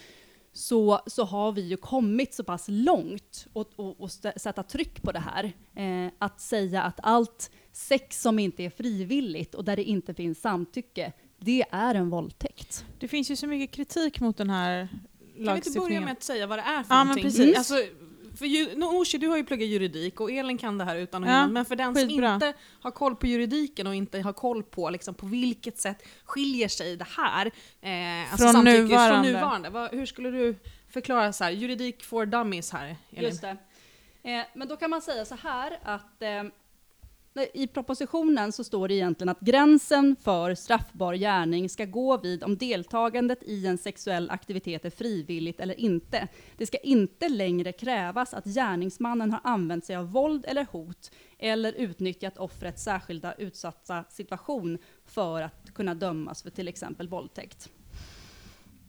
så, 0.53 0.99
så 1.07 1.23
har 1.23 1.51
vi 1.51 1.61
ju 1.61 1.77
kommit 1.77 2.33
så 2.33 2.43
pass 2.43 2.65
långt 2.67 3.47
och, 3.53 3.67
och, 3.75 4.01
och 4.01 4.11
sätta 4.11 4.63
tryck 4.63 5.01
på 5.01 5.11
det 5.11 5.19
här. 5.19 5.43
Eh, 5.75 6.11
att 6.19 6.41
säga 6.41 6.83
att 6.83 6.99
allt 7.03 7.51
sex 7.71 8.21
som 8.21 8.39
inte 8.39 8.63
är 8.63 8.69
frivilligt 8.69 9.55
och 9.55 9.65
där 9.65 9.75
det 9.75 9.83
inte 9.83 10.13
finns 10.13 10.41
samtycke, 10.41 11.11
det 11.39 11.63
är 11.71 11.95
en 11.95 12.09
våldtäkt. 12.09 12.85
Det 12.99 13.07
finns 13.07 13.31
ju 13.31 13.35
så 13.35 13.47
mycket 13.47 13.75
kritik 13.75 14.19
mot 14.19 14.37
den 14.37 14.49
här 14.49 14.87
Kan 14.87 14.99
vi 14.99 15.37
inte 15.37 15.39
börja 15.39 15.53
lagstiftningen. 15.55 16.03
med 16.03 16.11
att 16.13 16.23
säga 16.23 16.47
vad 16.47 16.57
det 16.59 16.63
är 16.63 16.83
för 16.83 16.93
Ja, 16.95 16.97
men 17.03 17.07
någonting? 17.07 17.23
precis. 17.23 17.57
Alltså, 17.57 17.75
för 18.37 18.75
Nooshi, 18.75 19.17
du 19.17 19.27
har 19.27 19.37
ju 19.37 19.43
pluggat 19.43 19.67
juridik 19.67 20.19
och 20.19 20.31
Elin 20.31 20.57
kan 20.57 20.77
det 20.77 20.85
här 20.85 20.95
utan 20.95 21.23
och 21.23 21.29
Ja, 21.29 21.33
innan. 21.33 21.53
Men 21.53 21.65
för 21.65 21.75
den 21.75 21.95
som 21.95 22.07
skitbra. 22.09 22.33
inte 22.33 22.53
har 22.81 22.91
koll 22.91 23.15
på 23.15 23.27
juridiken 23.27 23.87
och 23.87 23.95
inte 23.95 24.19
har 24.21 24.33
koll 24.33 24.63
på 24.63 24.89
liksom, 24.89 25.13
på 25.13 25.25
vilket 25.25 25.77
sätt 25.79 26.03
skiljer 26.25 26.67
sig 26.67 26.95
det 26.97 27.07
här 27.17 27.51
eh, 27.81 28.31
alltså 28.31 28.37
Från 28.43 28.53
samtycke 28.53 28.81
nuvarande. 28.81 29.13
från 29.23 29.33
nuvarande. 29.33 29.69
Vad, 29.69 29.91
hur 29.91 30.05
skulle 30.05 30.31
du 30.31 30.55
förklara 30.89 31.33
så 31.33 31.43
här, 31.43 31.51
juridik 31.51 32.03
for 32.03 32.25
dummies 32.25 32.71
här, 32.71 32.95
Elin? 33.11 33.29
Just 33.29 33.41
det. 33.41 33.57
Eh, 34.23 34.45
men 34.55 34.67
då 34.67 34.75
kan 34.77 34.89
man 34.89 35.01
säga 35.01 35.25
så 35.25 35.35
här 35.35 35.79
att 35.83 36.21
eh, 36.21 36.43
i 37.53 37.67
propositionen 37.67 38.51
så 38.51 38.63
står 38.63 38.87
det 38.87 38.93
egentligen 38.93 39.29
att 39.29 39.39
gränsen 39.39 40.15
för 40.15 40.55
straffbar 40.55 41.13
gärning 41.13 41.69
ska 41.69 41.85
gå 41.85 42.17
vid 42.17 42.43
om 42.43 42.57
deltagandet 42.57 43.43
i 43.43 43.67
en 43.67 43.77
sexuell 43.77 44.29
aktivitet 44.29 44.85
är 44.85 44.89
frivilligt 44.89 45.59
eller 45.59 45.79
inte. 45.79 46.27
Det 46.57 46.65
ska 46.65 46.77
inte 46.77 47.29
längre 47.29 47.71
krävas 47.71 48.33
att 48.33 48.45
gärningsmannen 48.45 49.31
har 49.31 49.41
använt 49.43 49.85
sig 49.85 49.95
av 49.95 50.11
våld 50.11 50.45
eller 50.47 50.65
hot 50.71 51.11
eller 51.39 51.73
utnyttjat 51.73 52.37
offrets 52.37 52.83
särskilda 52.83 53.33
utsatta 53.33 54.03
situation 54.09 54.77
för 55.05 55.41
att 55.41 55.73
kunna 55.73 55.95
dömas 55.95 56.43
för 56.43 56.49
till 56.49 56.67
exempel 56.67 57.07
våldtäkt. 57.07 57.69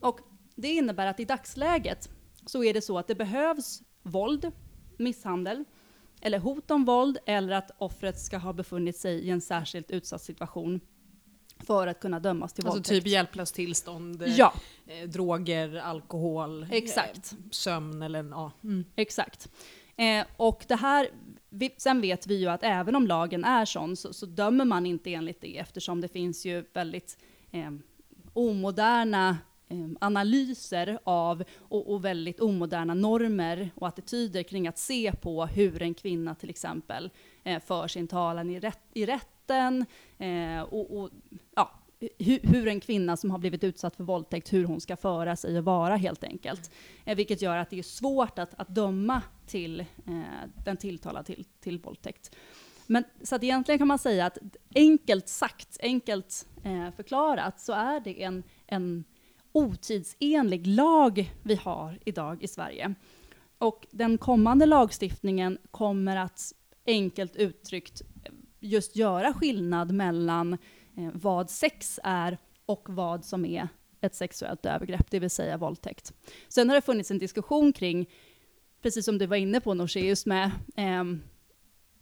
Och 0.01 0.21
det 0.55 0.69
innebär 0.69 1.07
att 1.07 1.21
i 1.21 1.25
dagsläget 1.25 2.09
så 2.47 2.65
är 2.65 2.75
det 2.75 2.83
så 2.83 2.99
att 2.99 3.07
det 3.07 3.15
behövs 3.15 3.83
våld, 4.03 4.53
misshandel, 4.97 5.65
eller 6.23 6.39
hot 6.39 6.71
om 6.71 6.85
våld, 6.85 7.19
eller 7.27 7.53
att 7.53 7.71
offret 7.79 8.19
ska 8.21 8.39
ha 8.39 8.53
befunnit 8.53 8.97
sig 8.97 9.19
i 9.19 9.31
en 9.31 9.41
särskilt 9.41 9.91
utsatt 9.91 10.23
situation 10.23 10.81
för 11.67 11.87
att 11.87 12.01
kunna 12.01 12.21
dömas 12.21 12.53
till 12.53 12.65
Alltså 12.67 12.77
våldtäkt. 12.79 13.05
typ 13.05 13.07
hjälplöst 13.13 13.55
tillstånd, 13.55 14.23
eh, 14.23 14.29
Ja, 14.39 14.53
eh, 14.87 15.09
droger, 15.09 15.77
alkohol, 15.77 16.67
Exakt. 16.71 17.33
eh, 17.33 17.39
sömn 17.51 18.03
eller 18.03 18.25
ja. 18.31 18.53
Mm. 18.65 18.85
exakt. 18.97 19.49
Eh, 19.97 20.27
och 20.37 20.65
det 20.69 20.77
här, 20.77 21.09
vi, 21.51 21.75
sen 21.79 22.01
vet 22.01 22.27
vi 22.27 22.35
ju 22.35 22.47
att 22.49 22.63
även 22.63 22.97
om 22.97 23.07
lagen 23.07 23.45
är 23.45 23.65
sån 23.65 23.97
så, 23.97 24.13
så 24.13 24.27
dömer 24.27 24.65
man 24.65 24.87
inte 24.87 25.15
enligt 25.15 25.41
det 25.41 25.59
eftersom 25.59 26.01
det 26.01 26.09
finns 26.09 26.45
ju 26.47 26.65
väldigt 26.73 27.19
eh, 27.51 27.71
omoderna 28.33 29.29
eh, 29.31 29.37
Ehm, 29.73 29.97
analyser 30.01 30.99
av 31.05 31.45
och, 31.59 31.93
och 31.93 32.05
väldigt 32.05 32.41
omoderna 32.41 32.95
normer 32.95 33.71
och 33.75 33.89
attityder 33.89 34.43
kring 34.43 34.69
att 34.69 34.79
se 34.79 35.13
på 35.13 35.47
hur 35.47 35.83
en 35.83 35.95
kvinna 35.95 36.35
till 36.35 36.51
exempel 36.51 37.11
eh, 37.45 37.61
för 37.61 37.89
sin 37.89 38.09
talan 38.09 38.51
i, 38.51 38.61
rätt, 38.61 38.81
i 38.93 39.07
rätten 39.07 39.87
eh, 40.19 40.63
och, 40.63 40.97
och 40.99 41.11
ja, 41.55 41.71
hur, 42.19 42.41
hur 42.43 42.69
en 42.69 42.81
kvinna 42.81 43.17
som 43.17 43.31
har 43.31 43.39
blivit 43.39 43.65
utsatt 43.65 43.97
för 43.97 44.05
våldtäkt, 44.05 44.53
hur 44.53 44.65
hon 44.65 44.81
ska 44.81 44.97
föra 44.97 45.37
sig 45.37 45.59
och 45.59 45.65
vara 45.65 45.97
helt 45.97 46.25
enkelt. 46.25 46.71
Eh, 47.05 47.17
vilket 47.17 47.43
gör 47.43 47.57
att 47.57 47.71
det 47.71 47.79
är 47.79 47.83
svårt 47.83 48.39
att, 48.39 48.55
att 48.61 48.69
döma 48.69 49.23
till 49.47 49.81
eh, 49.81 50.23
den 50.65 50.77
tilltalade 50.77 51.25
till, 51.27 51.45
till 51.61 51.79
våldtäkt. 51.79 52.37
Men 52.87 53.05
så 53.23 53.37
att 53.37 53.43
egentligen 53.43 53.79
kan 53.79 53.89
man 53.89 53.99
säga 53.99 54.27
att 54.27 54.39
enkelt 54.75 55.29
sagt, 55.29 55.79
enkelt 55.83 56.47
eh, 56.63 56.91
förklarat, 56.97 57.61
så 57.61 57.73
är 57.73 58.01
det 58.01 58.23
en, 58.23 58.43
en 58.67 59.05
otidsenlig 59.53 60.67
lag 60.67 61.33
vi 61.43 61.55
har 61.55 61.99
idag 62.05 62.43
i 62.43 62.49
Sverige. 62.49 62.95
Och 63.59 63.87
den 63.91 64.19
kommande 64.19 64.67
lagstiftningen 64.67 65.59
kommer 65.71 66.17
att 66.17 66.53
enkelt 66.87 67.37
uttryckt 67.37 68.03
eh, 68.25 68.33
just 68.61 68.97
göra 68.97 69.33
skillnad 69.33 69.93
mellan 69.93 70.53
eh, 70.53 71.09
vad 71.13 71.51
sex 71.51 72.01
är 72.03 72.39
och 72.67 72.87
vad 72.89 73.25
som 73.25 73.45
är 73.45 73.69
ett 74.01 74.15
sexuellt 74.15 74.67
övergrepp, 74.67 75.11
det 75.11 75.19
vill 75.19 75.31
säga 75.31 75.57
våldtäkt. 75.57 76.13
Sen 76.49 76.69
har 76.69 76.77
det 76.77 76.83
funnits 76.83 77.11
en 77.11 77.19
diskussion 77.19 77.73
kring, 77.73 78.11
precis 78.83 79.05
som 79.05 79.19
du 79.19 79.27
var 79.27 79.37
inne 79.37 79.61
på 79.61 79.75
Nooshi, 79.75 80.01
just 80.01 80.27
med 80.27 80.51
eh, 80.77 81.05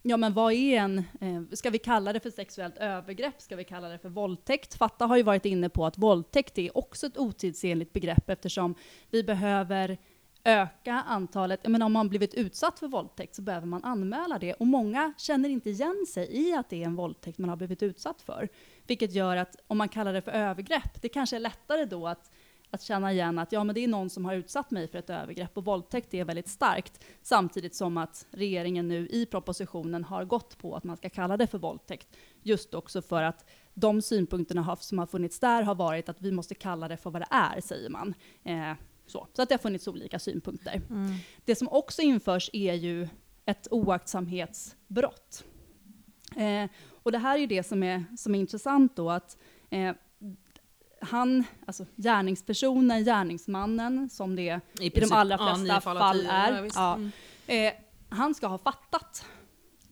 Ja 0.02 0.16
men 0.16 0.33
vad 0.33 0.52
är 0.52 0.78
en, 0.78 0.99
eh, 0.99 1.42
ska 1.52 1.71
vi 1.71 1.78
kalla 1.78 2.12
det 2.12 2.21
för 2.21 2.30
sexuellt 2.30 2.76
övergrepp, 2.76 3.40
ska 3.40 3.57
vi 3.57 3.64
kalla 3.64 3.88
det 3.88 3.99
för 3.99 4.09
våldtäkt? 4.09 4.75
Fatta 4.75 5.07
har 5.07 5.16
ju 5.16 5.23
varit 5.23 5.45
inne 5.45 5.69
på 5.69 5.87
att 5.87 5.99
våldtäkt 5.99 6.59
är 6.59 6.78
också 6.78 7.07
ett 7.07 7.19
otidsenligt 7.19 7.92
begrepp 7.92 8.30
eftersom 8.30 8.75
vi 9.11 9.25
behöver 9.25 9.99
öka 10.45 10.92
antalet, 10.92 11.69
men 11.69 11.83
om 11.83 11.92
man 11.92 12.09
blivit 12.09 12.35
utsatt 12.35 12.78
för 12.78 12.88
våldtäkt 12.88 13.35
så 13.35 13.42
behöver 13.42 13.66
man 13.66 13.85
anmäla 13.85 14.38
det 14.38 14.54
och 14.54 14.66
många 14.66 15.12
känner 15.19 15.49
inte 15.49 15.71
igen 15.71 16.07
sig 16.09 16.49
i 16.49 16.54
att 16.54 16.71
det 16.71 16.83
är 16.83 16.87
en 16.87 16.97
våldtäkt 16.97 17.38
man 17.38 17.49
har 17.50 17.57
blivit 17.57 17.83
utsatt 17.83 18.23
för. 18.23 18.49
Vilket 18.87 19.12
gör 19.12 19.37
att 19.37 19.57
om 19.66 19.78
man 19.78 19.88
kallar 19.88 20.12
det 20.12 20.23
för 20.23 20.33
övergrepp, 20.33 21.02
det 21.02 21.09
kanske 21.09 21.37
är 21.37 21.40
lättare 21.40 21.85
då 21.85 22.07
att 22.07 22.30
att 22.70 22.82
känna 22.82 23.12
igen 23.12 23.38
att 23.38 23.52
ja, 23.52 23.64
men 23.64 23.74
det 23.74 23.84
är 23.84 23.88
någon 23.88 24.10
som 24.10 24.24
har 24.24 24.34
utsatt 24.34 24.70
mig 24.70 24.88
för 24.88 24.98
ett 24.98 25.10
övergrepp 25.10 25.56
och 25.56 25.64
våldtäkt 25.64 26.14
är 26.14 26.24
väldigt 26.24 26.48
starkt. 26.48 27.04
Samtidigt 27.22 27.74
som 27.74 27.96
att 27.96 28.26
regeringen 28.30 28.88
nu 28.88 29.08
i 29.08 29.26
propositionen 29.26 30.04
har 30.04 30.24
gått 30.24 30.58
på 30.58 30.76
att 30.76 30.84
man 30.84 30.96
ska 30.96 31.10
kalla 31.10 31.36
det 31.36 31.46
för 31.46 31.58
våldtäkt. 31.58 32.16
Just 32.42 32.74
också 32.74 33.02
för 33.02 33.22
att 33.22 33.50
de 33.74 34.02
synpunkterna 34.02 34.76
som 34.76 34.98
har 34.98 35.06
funnits 35.06 35.40
där 35.40 35.62
har 35.62 35.74
varit 35.74 36.08
att 36.08 36.22
vi 36.22 36.32
måste 36.32 36.54
kalla 36.54 36.88
det 36.88 36.96
för 36.96 37.10
vad 37.10 37.22
det 37.22 37.28
är, 37.30 37.60
säger 37.60 37.90
man. 37.90 38.14
Eh, 38.44 38.72
så. 39.06 39.26
så 39.32 39.42
att 39.42 39.48
det 39.48 39.54
har 39.54 39.58
funnits 39.58 39.88
olika 39.88 40.18
synpunkter. 40.18 40.82
Mm. 40.90 41.14
Det 41.44 41.54
som 41.54 41.68
också 41.68 42.02
införs 42.02 42.50
är 42.52 42.74
ju 42.74 43.08
ett 43.44 43.68
oaktsamhetsbrott. 43.70 45.44
Eh, 46.36 46.70
och 46.88 47.12
det 47.12 47.18
här 47.18 47.36
är 47.36 47.40
ju 47.40 47.46
det 47.46 47.62
som 47.62 47.82
är, 47.82 48.04
som 48.18 48.34
är 48.34 48.38
intressant 48.38 48.96
då, 48.96 49.10
att 49.10 49.36
eh, 49.70 49.92
han, 51.00 51.45
alltså 51.66 51.87
gärningspersonen, 51.97 53.04
gärningsmannen, 53.04 54.11
som 54.11 54.37
det 54.37 54.61
i, 54.80 54.88
de 54.90 55.12
allra 55.12 55.37
ja, 55.40 55.47
flesta 55.47 55.73
nio 55.75 55.80
fall 55.80 55.99
fall 55.99 56.26
är, 56.30 56.52
ja, 56.64 56.69
ja, 56.75 56.95
Mm. 56.95 57.11
eh, 57.47 57.73
han 58.09 58.35
ska 58.35 58.47
ha 58.47 58.59
fattat, 58.59 59.25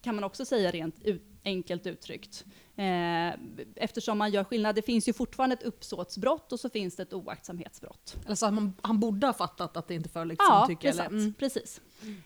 kan 0.03 0.15
man 0.15 0.25
också 0.25 0.45
säga 0.45 0.71
rent 0.71 1.03
ut, 1.03 1.23
enkelt 1.45 1.87
uttryckt, 1.87 2.45
Eh, 2.77 3.35
eftersom 3.77 4.19
man 4.19 4.31
gör 4.31 4.45
skillnad, 4.45 4.75
det 4.75 4.83
finns 4.83 5.09
ju 5.09 5.13
fortfarande 5.13 5.55
ett 5.57 5.63
uppsåtsbrott 5.63 6.53
och 6.53 6.61
så 6.61 6.71
finns 6.71 6.97
det 6.97 7.03
ett 7.03 7.13
oaktsamhetsbrott. 7.13 8.17
Alltså 8.29 8.47
att 8.47 8.55
man, 8.55 8.73
han 8.83 9.01
borde 9.01 9.27
ha 9.27 9.35
fattat 9.35 9.77
att 9.77 9.89
det 9.89 9.95
inte 9.95 10.09
föreligger 10.09 10.45
Ja, 10.45 10.49
samtycke? 10.67 10.93
sant. 10.93 11.11
Mm. 11.11 11.35
Precis. 11.35 11.81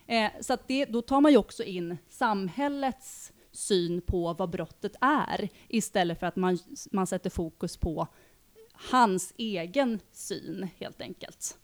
Eh, 0.07 0.31
så 0.41 0.53
att 0.53 0.67
det, 0.67 0.85
då 0.85 1.01
tar 1.01 1.21
man 1.21 1.31
ju 1.31 1.37
också 1.37 1.63
in 1.63 1.97
samhällets 2.09 3.31
syn 3.51 4.01
på 4.01 4.33
vad 4.33 4.49
brottet 4.49 4.95
är, 5.01 5.49
istället 5.67 6.19
för 6.19 6.27
att 6.27 6.35
man, 6.35 6.59
man 6.91 7.07
sätter 7.07 7.29
fokus 7.29 7.77
på 7.77 8.07
hans 8.91 9.33
egen 9.37 9.99
syn, 10.11 10.69
helt 10.79 11.01
enkelt. 11.01 11.57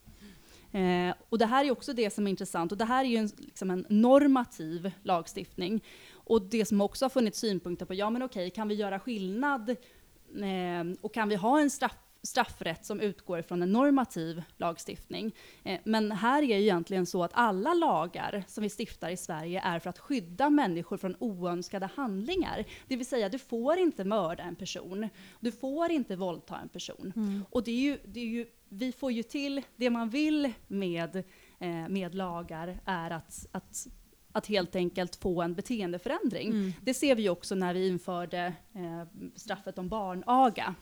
Eh, 0.71 1.15
och 1.29 1.37
det 1.37 1.45
här 1.45 1.65
är 1.65 1.71
också 1.71 1.93
det 1.93 2.09
som 2.09 2.27
är 2.27 2.31
intressant, 2.31 2.71
och 2.71 2.77
det 2.77 2.85
här 2.85 3.05
är 3.05 3.09
ju 3.09 3.17
en, 3.17 3.29
liksom 3.37 3.71
en 3.71 3.85
normativ 3.89 4.91
lagstiftning. 5.03 5.83
Och 6.13 6.41
det 6.41 6.65
som 6.65 6.81
också 6.81 7.05
har 7.05 7.09
funnits 7.09 7.39
synpunkter 7.39 7.85
på, 7.85 7.93
ja 7.93 8.09
men 8.09 8.23
okej, 8.23 8.49
kan 8.49 8.67
vi 8.67 8.75
göra 8.75 8.99
skillnad 8.99 9.69
eh, 9.69 10.95
och 11.01 11.13
kan 11.13 11.29
vi 11.29 11.35
ha 11.35 11.59
en 11.59 11.69
straff, 11.69 11.97
straffrätt 12.21 12.85
som 12.85 13.01
utgår 13.01 13.41
från 13.41 13.61
en 13.61 13.71
normativ 13.71 14.43
lagstiftning? 14.57 15.35
Eh, 15.63 15.79
men 15.83 16.11
här 16.11 16.43
är 16.43 16.47
det 16.47 16.61
egentligen 16.61 17.05
så 17.05 17.23
att 17.23 17.31
alla 17.33 17.73
lagar 17.73 18.43
som 18.47 18.63
vi 18.63 18.69
stiftar 18.69 19.09
i 19.09 19.17
Sverige 19.17 19.61
är 19.61 19.79
för 19.79 19.89
att 19.89 19.99
skydda 19.99 20.49
människor 20.49 20.97
från 20.97 21.15
oönskade 21.19 21.89
handlingar. 21.95 22.65
Det 22.87 22.95
vill 22.95 23.05
säga, 23.05 23.29
du 23.29 23.39
får 23.39 23.77
inte 23.77 24.03
mörda 24.03 24.43
en 24.43 24.55
person, 24.55 25.09
du 25.39 25.51
får 25.51 25.91
inte 25.91 26.15
våldta 26.15 26.57
en 26.57 26.69
person. 26.69 27.13
Och 27.49 27.63
det 27.63 27.71
är 27.71 27.81
ju, 27.81 27.99
det 28.05 28.19
är 28.19 28.25
ju, 28.25 28.45
vi 28.69 28.91
får 28.91 29.11
ju 29.11 29.23
till, 29.23 29.61
det 29.75 29.89
man 29.89 30.09
vill 30.09 30.53
med, 30.67 31.15
eh, 31.59 31.89
med 31.89 32.15
lagar 32.15 32.79
är 32.85 33.11
att, 33.11 33.47
att 33.51 33.87
att 34.31 34.47
helt 34.47 34.75
enkelt 34.75 35.15
få 35.15 35.41
en 35.41 35.53
beteendeförändring. 35.53 36.49
Mm. 36.49 36.73
Det 36.81 36.93
ser 36.93 37.15
vi 37.15 37.29
också 37.29 37.55
när 37.55 37.73
vi 37.73 37.87
införde 37.87 38.53
eh, 38.73 39.07
straffet 39.35 39.77
om 39.77 39.89
barnaga. 39.89 40.75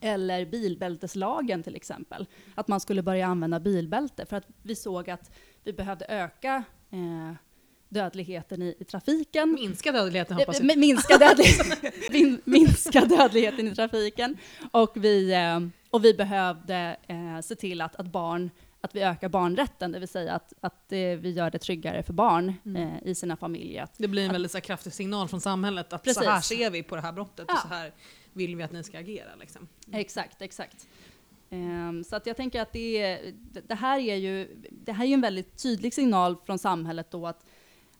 Eller 0.00 0.46
bilbälteslagen 0.46 1.62
till 1.62 1.76
exempel. 1.76 2.26
Att 2.54 2.68
man 2.68 2.80
skulle 2.80 3.02
börja 3.02 3.26
använda 3.26 3.60
bilbälte 3.60 4.26
för 4.26 4.36
att 4.36 4.46
vi 4.62 4.74
såg 4.76 5.10
att 5.10 5.30
vi 5.64 5.72
behövde 5.72 6.04
öka 6.08 6.62
eh, 6.90 7.32
dödligheten 7.88 8.62
i, 8.62 8.74
i 8.78 8.84
trafiken. 8.84 9.52
Minska 9.52 9.92
dödligheten 9.92 10.36
Eh, 10.36 10.38
hoppas 10.38 10.60
vi. 10.60 10.64
mi- 10.64 10.76
Minska, 10.76 11.18
dödlig, 11.18 11.46
min- 12.12 12.40
minska 12.44 13.00
dödligheten 13.00 13.68
i 13.68 13.74
trafiken. 13.74 14.36
Och 14.70 14.92
vi, 14.94 15.32
eh, 15.34 15.60
och 15.90 16.04
vi 16.04 16.14
behövde 16.14 16.96
eh, 17.08 17.40
se 17.42 17.54
till 17.54 17.80
att, 17.80 17.96
att 17.96 18.06
barn 18.06 18.50
att 18.80 18.94
vi 18.94 19.02
ökar 19.02 19.28
barnrätten, 19.28 19.92
det 19.92 19.98
vill 19.98 20.08
säga 20.08 20.32
att, 20.34 20.52
att 20.60 20.92
eh, 20.92 20.98
vi 20.98 21.30
gör 21.30 21.50
det 21.50 21.58
tryggare 21.58 22.02
för 22.02 22.12
barn 22.12 22.54
Mm. 22.64 22.82
eh, 22.82 23.02
i 23.08 23.14
sina 23.14 23.36
familjer. 23.36 23.82
Att, 23.82 23.94
Det 23.98 24.08
blir 24.08 24.24
en 24.26 24.32
väldigt 24.32 24.54
här, 24.54 24.60
kraftig 24.60 24.92
signal 24.92 25.28
från 25.28 25.40
samhället 25.40 25.92
att 25.92 26.02
Precis. 26.04 26.24
så 26.24 26.30
här 26.30 26.40
ser 26.40 26.70
vi 26.70 26.82
på 26.82 26.96
det 26.96 27.02
här 27.02 27.12
brottet 27.12 27.44
Ja. 27.48 27.54
och 27.54 27.60
så 27.60 27.68
här 27.68 27.92
vill 28.38 28.56
vi 28.56 28.62
att 28.62 28.72
ni 28.72 28.84
ska 28.84 28.98
agera. 28.98 29.34
Liksom. 29.40 29.68
Mm. 29.88 30.00
Exakt, 30.00 30.42
exakt. 30.42 30.88
Um, 31.50 32.04
så 32.04 32.16
att 32.16 32.26
jag 32.26 32.36
tänker 32.36 32.60
att 32.62 32.72
det, 32.72 33.02
är- 33.02 33.34
det 33.68 33.74
här 33.74 33.98
är 33.98 34.16
ju 34.16 34.48
det 34.70 34.92
här 34.92 35.04
är 35.04 35.08
ju 35.08 35.14
en 35.14 35.20
väldigt 35.20 35.62
tydlig 35.62 35.94
signal 35.94 36.36
från 36.46 36.58
samhället 36.58 37.10
då 37.10 37.26
att 37.26 37.46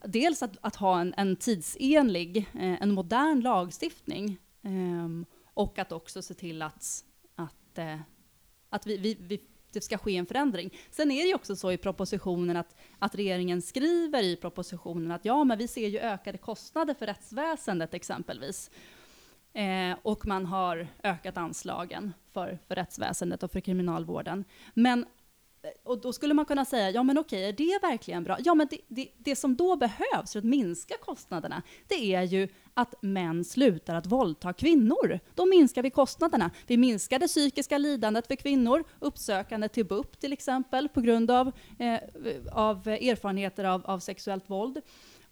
dels 0.05 0.43
att, 0.43 0.57
att 0.61 0.77
ha 0.77 1.01
en, 1.01 1.15
en 1.17 1.37
tidsenlig, 1.37 2.37
eh, 2.39 2.83
en 2.83 2.91
modern 2.93 3.41
lagstiftning 3.41 4.39
um, 4.63 5.27
och 5.55 5.79
att 5.79 5.93
också 5.93 6.23
se 6.23 6.35
till 6.35 6.63
att, 6.63 7.05
att, 7.35 7.79
eh, 7.79 8.01
att 8.71 8.87
vi, 8.87 8.97
vi, 8.97 9.17
vi, 9.21 9.41
det 9.73 9.81
ska 9.81 9.99
ske 9.99 10.17
en 10.17 10.27
förändring. 10.27 10.71
Sen 10.91 11.11
är 11.11 11.23
det 11.23 11.29
ju 11.29 11.35
också 11.35 11.57
så 11.57 11.73
i 11.73 11.77
propositionen 11.77 12.57
att, 12.57 12.77
att 12.99 13.15
regeringen 13.15 13.63
skriver 13.63 14.23
i 14.23 14.37
propositionen 14.37 15.11
att 15.11 15.25
ja, 15.25 15.45
men 15.45 15.59
vi 15.59 15.69
ser 15.69 15.89
ju 15.89 15.99
ökade 15.99 16.39
kostnader 16.39 16.95
för 16.95 17.07
rättsväsendet 17.07 17.95
exempelvis. 17.95 18.71
Eh, 19.53 19.99
och 20.03 20.27
man 20.27 20.47
har 20.47 20.89
ökat 21.03 21.37
anslagen 21.37 22.13
för, 22.33 22.59
för 22.69 22.75
rättsväsendet 22.75 23.43
och 23.43 23.53
för 23.53 23.61
kriminalvården. 23.61 24.45
Men, 24.75 25.07
eh, 25.63 25.71
och 25.85 26.01
då 26.01 26.13
skulle 26.13 26.35
man 26.35 26.45
kunna 26.45 26.65
säga, 26.65 26.91
ja 26.91 27.03
men 27.03 27.19
okej, 27.19 27.49
är 27.49 27.53
det 27.53 27.79
verkligen 27.83 28.25
bra? 28.25 28.37
Ja 28.45 28.55
men 28.55 28.67
det, 28.71 28.79
det, 28.89 29.09
det 29.19 29.37
som 29.37 29.57
då 29.57 29.77
behövs 29.77 30.33
för 30.33 30.39
att 30.39 30.45
minska 30.45 30.95
kostnaderna, 31.01 31.63
det 31.89 32.15
är 32.15 32.23
ju 32.23 32.49
att 32.75 32.95
män 33.01 33.45
slutar 33.45 33.95
att 33.95 34.07
våldta 34.07 34.53
kvinnor. 34.53 35.21
Då 35.35 35.47
minskar 35.47 35.83
vi 35.83 35.91
kostnaderna. 35.91 36.51
Vi 36.67 36.77
minskar 36.77 37.19
det 37.19 37.27
psykiska 37.27 37.79
lidandet 37.79 38.27
för 38.27 38.37
kvinnor, 38.37 38.85
uppsökande 38.99 39.69
till 39.69 39.87
BUP 39.87 40.21
till 40.21 40.33
exempel, 40.33 40.89
på 40.89 41.01
grund 41.01 41.31
av, 41.31 41.53
eh, 41.79 41.99
av 42.53 42.89
erfarenheter 42.89 43.65
av, 43.65 43.87
av 43.87 43.99
sexuellt 43.99 44.51
våld. 44.51 44.81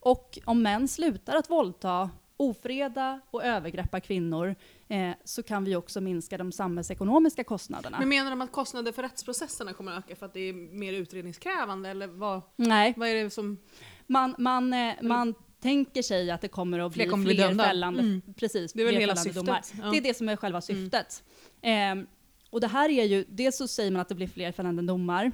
Och 0.00 0.38
om 0.44 0.62
män 0.62 0.88
slutar 0.88 1.36
att 1.36 1.50
våldta 1.50 2.10
ofreda 2.36 3.20
och 3.30 3.44
övergreppa 3.44 4.00
kvinnor 4.00 4.54
eh, 4.88 5.10
så 5.24 5.42
kan 5.42 5.64
vi 5.64 5.76
också 5.76 6.00
minska 6.00 6.38
de 6.38 6.52
samhällsekonomiska 6.52 7.44
kostnaderna. 7.44 7.98
Men 7.98 8.08
menar 8.08 8.30
de 8.30 8.40
att 8.42 8.52
kostnader 8.52 8.92
för 8.92 9.02
rättsprocesserna 9.02 9.72
kommer 9.72 9.92
att 9.92 9.98
öka 10.04 10.16
för 10.16 10.26
att 10.26 10.34
det 10.34 10.40
är 10.40 10.52
mer 10.52 10.92
utredningskrävande? 10.92 11.88
Eller 11.88 12.06
vad, 12.06 12.42
Nej, 12.56 12.94
vad 12.96 13.08
är 13.08 13.24
det 13.24 13.30
som... 13.30 13.58
man, 14.06 14.34
man, 14.38 14.72
eh, 14.72 14.94
man 15.02 15.34
tänker 15.60 16.02
sig 16.02 16.30
att 16.30 16.40
det 16.40 16.48
kommer 16.48 16.78
att 16.78 16.94
Fler 16.94 17.04
bli 17.04 17.10
kommer 17.10 17.24
bli 17.24 17.34
fler 17.34 17.48
dömda. 17.48 17.64
fällande, 17.64 18.00
Mm. 18.00 18.22
precis, 18.36 18.72
Det 18.72 18.82
är 18.82 18.86
väl 18.86 18.96
hela 18.96 19.16
syftet. 19.16 19.44
Ja. 19.46 19.62
Mm. 19.78 19.90
Det 19.90 19.98
är 19.98 20.02
det 20.02 20.14
som 20.14 20.28
är 20.28 20.36
själva 20.36 20.60
syftet. 20.60 21.22
Ehm, 21.62 22.06
och 22.50 22.60
det 22.60 22.66
här 22.66 22.88
är 22.88 23.04
ju, 23.04 23.24
dels 23.28 23.56
så 23.56 23.68
säger 23.68 23.90
man 23.90 24.00
att 24.00 24.08
det 24.08 24.14
blir 24.14 24.26
fler 24.28 24.52
fällande 24.52 24.82
domar. 24.82 25.32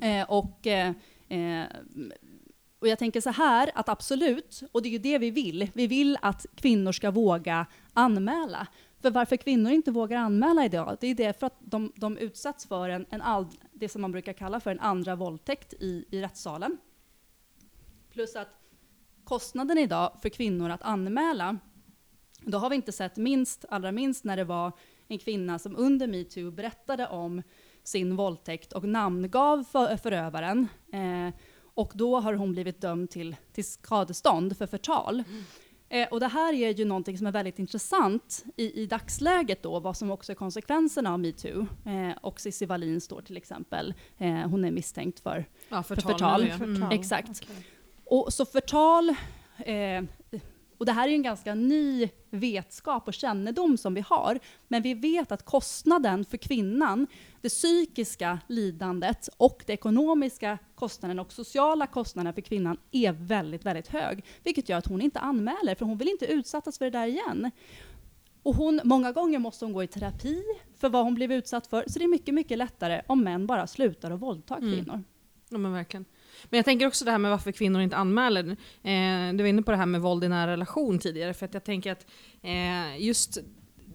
Eh, 0.00 0.30
och, 0.30 0.66
eh, 0.66 0.88
eh, 1.28 1.64
och 2.80 2.88
jag 2.88 2.98
tänker 2.98 3.20
så 3.20 3.30
här, 3.30 3.70
att 3.74 3.88
absolut, 3.88 4.62
och 4.72 4.82
det 4.82 4.88
är 4.88 4.90
ju 4.90 4.98
det 4.98 5.18
vi 5.18 5.30
vill, 5.30 5.70
vi 5.74 5.86
vill 5.86 6.18
att 6.22 6.46
kvinnor 6.54 6.92
ska 6.92 7.10
våga 7.10 7.66
anmäla. 7.92 8.66
För 9.00 9.10
varför 9.10 9.36
kvinnor 9.36 9.72
inte 9.72 9.90
vågar 9.90 10.16
anmäla 10.16 10.64
idag, 10.64 10.96
det 11.00 11.06
är 11.06 11.14
det 11.14 11.40
för 11.40 11.46
att 11.46 11.56
de, 11.60 11.92
de 11.96 12.18
utsätts 12.18 12.66
för 12.66 12.88
en, 12.88 13.06
en 13.10 13.22
all, 13.22 13.46
det 13.72 13.88
som 13.88 14.02
man 14.02 14.12
brukar 14.12 14.32
kalla 14.32 14.60
för 14.60 14.70
en 14.70 14.80
andra 14.80 15.16
våldtäkt 15.16 15.72
i, 15.72 16.04
i 16.10 16.22
rättssalen. 16.22 16.78
Plus 18.12 18.36
att 18.36 18.48
kostnaden 19.24 19.78
idag 19.78 20.12
för 20.22 20.28
kvinnor 20.28 20.70
att 20.70 20.82
anmäla, 20.82 21.58
då 22.40 22.58
har 22.58 22.70
vi 22.70 22.76
inte 22.76 22.92
sett 22.92 23.16
minst, 23.16 23.64
allra 23.68 23.92
minst 23.92 24.24
när 24.24 24.36
det 24.36 24.44
var 24.44 24.72
en 25.08 25.18
kvinna 25.18 25.58
som 25.58 25.76
under 25.76 26.06
metoo 26.06 26.50
berättade 26.50 27.06
om 27.06 27.42
sin 27.82 28.16
våldtäkt 28.16 28.72
och 28.72 28.84
namngav 28.84 29.64
för, 29.64 29.96
förövaren. 29.96 30.68
Eh, 30.92 31.34
och 31.74 31.92
då 31.94 32.20
har 32.20 32.34
hon 32.34 32.52
blivit 32.52 32.80
dömd 32.80 33.10
till, 33.10 33.36
till 33.52 33.64
skadestånd 33.64 34.56
för 34.56 34.66
förtal. 34.66 35.22
Eh, 35.88 36.08
och 36.08 36.20
det 36.20 36.28
här 36.28 36.52
är 36.54 36.70
ju 36.70 36.84
någonting 36.84 37.18
som 37.18 37.26
är 37.26 37.32
väldigt 37.32 37.58
intressant 37.58 38.44
i, 38.56 38.82
i 38.82 38.86
dagsläget 38.86 39.62
då, 39.62 39.80
vad 39.80 39.96
som 39.96 40.10
också 40.10 40.32
är 40.32 40.36
konsekvenserna 40.36 41.12
av 41.12 41.20
metoo. 41.20 41.66
Eh, 41.86 42.16
och 42.22 42.40
Cissi 42.40 42.66
Wallin 42.66 43.00
står 43.00 43.20
till 43.22 43.36
exempel, 43.36 43.94
eh, 44.18 44.34
hon 44.34 44.64
är 44.64 44.70
misstänkt 44.70 45.20
för 45.20 45.44
Ja, 45.68 45.82
förtal. 45.82 46.12
förtal. 46.12 46.42
nu, 46.42 46.48
ja. 46.48 46.54
Mm. 46.54 46.74
Förtal. 46.74 46.92
Exakt. 46.98 47.42
Och 48.04 48.32
så 48.32 48.44
förtal, 48.46 49.08
eh, 49.58 50.02
och 50.80 50.86
det 50.86 50.92
här 50.92 51.04
är 51.04 51.08
ju 51.08 51.14
en 51.14 51.22
ganska 51.22 51.54
ny 51.54 52.08
vetskap 52.30 53.08
och 53.08 53.14
kännedom 53.14 53.76
som 53.76 53.94
vi 53.94 54.00
har, 54.00 54.38
men 54.68 54.82
vi 54.82 54.94
vet 54.94 55.32
att 55.32 55.44
kostnaden 55.44 56.24
för 56.24 56.36
kvinnan, 56.36 57.06
det 57.40 57.48
psykiska 57.48 58.38
lidandet 58.46 59.28
och 59.36 59.62
det 59.66 59.72
ekonomiska 59.72 60.58
kostnaden 60.74 61.18
och 61.18 61.32
sociala 61.32 61.86
kostnaden 61.86 62.34
för 62.34 62.40
kvinnan 62.40 62.76
är 62.90 63.12
väldigt, 63.12 63.66
väldigt 63.66 63.88
hög. 63.88 64.24
Vilket 64.44 64.68
gör 64.68 64.78
att 64.78 64.86
hon 64.86 65.02
inte 65.02 65.18
anmäler, 65.20 65.74
för 65.74 65.84
hon 65.84 65.98
vill 65.98 66.08
inte 66.08 66.26
utsättas 66.26 66.78
för 66.78 66.84
det 66.84 66.90
där 66.90 67.06
igen. 67.06 67.50
Och 68.42 68.54
hon, 68.54 68.80
många 68.84 69.12
gånger 69.12 69.38
måste 69.38 69.64
hon 69.64 69.72
gå 69.72 69.82
i 69.82 69.86
terapi 69.86 70.42
för 70.76 70.88
vad 70.88 71.04
hon 71.04 71.14
blev 71.14 71.32
utsatt 71.32 71.66
för, 71.66 71.84
så 71.86 71.98
det 71.98 72.04
är 72.04 72.08
mycket, 72.08 72.34
mycket 72.34 72.58
lättare 72.58 73.02
om 73.06 73.24
män 73.24 73.46
bara 73.46 73.66
slutar 73.66 74.10
att 74.10 74.20
våldta 74.20 74.56
Mm. 74.56 74.72
kvinnor. 74.72 75.02
Ja 75.48 75.58
men 75.58 75.72
verkligen. 75.72 76.04
Men 76.48 76.58
jag 76.58 76.64
tänker 76.64 76.86
också 76.86 77.04
det 77.04 77.10
här 77.10 77.18
med 77.18 77.30
varför 77.30 77.52
kvinnor 77.52 77.82
inte 77.82 77.96
anmäler. 77.96 78.44
Eh, 78.82 79.34
du 79.34 79.42
var 79.42 79.48
inne 79.48 79.62
på 79.62 79.70
det 79.70 79.76
här 79.76 79.86
med 79.86 80.00
våld 80.00 80.24
i 80.24 80.28
nära 80.28 80.50
relation 80.50 80.98
tidigare, 80.98 81.34
för 81.34 81.46
att 81.46 81.54
jag 81.54 81.64
tänker 81.64 81.92
att 81.92 82.06
eh, 82.42 83.02
just 83.06 83.38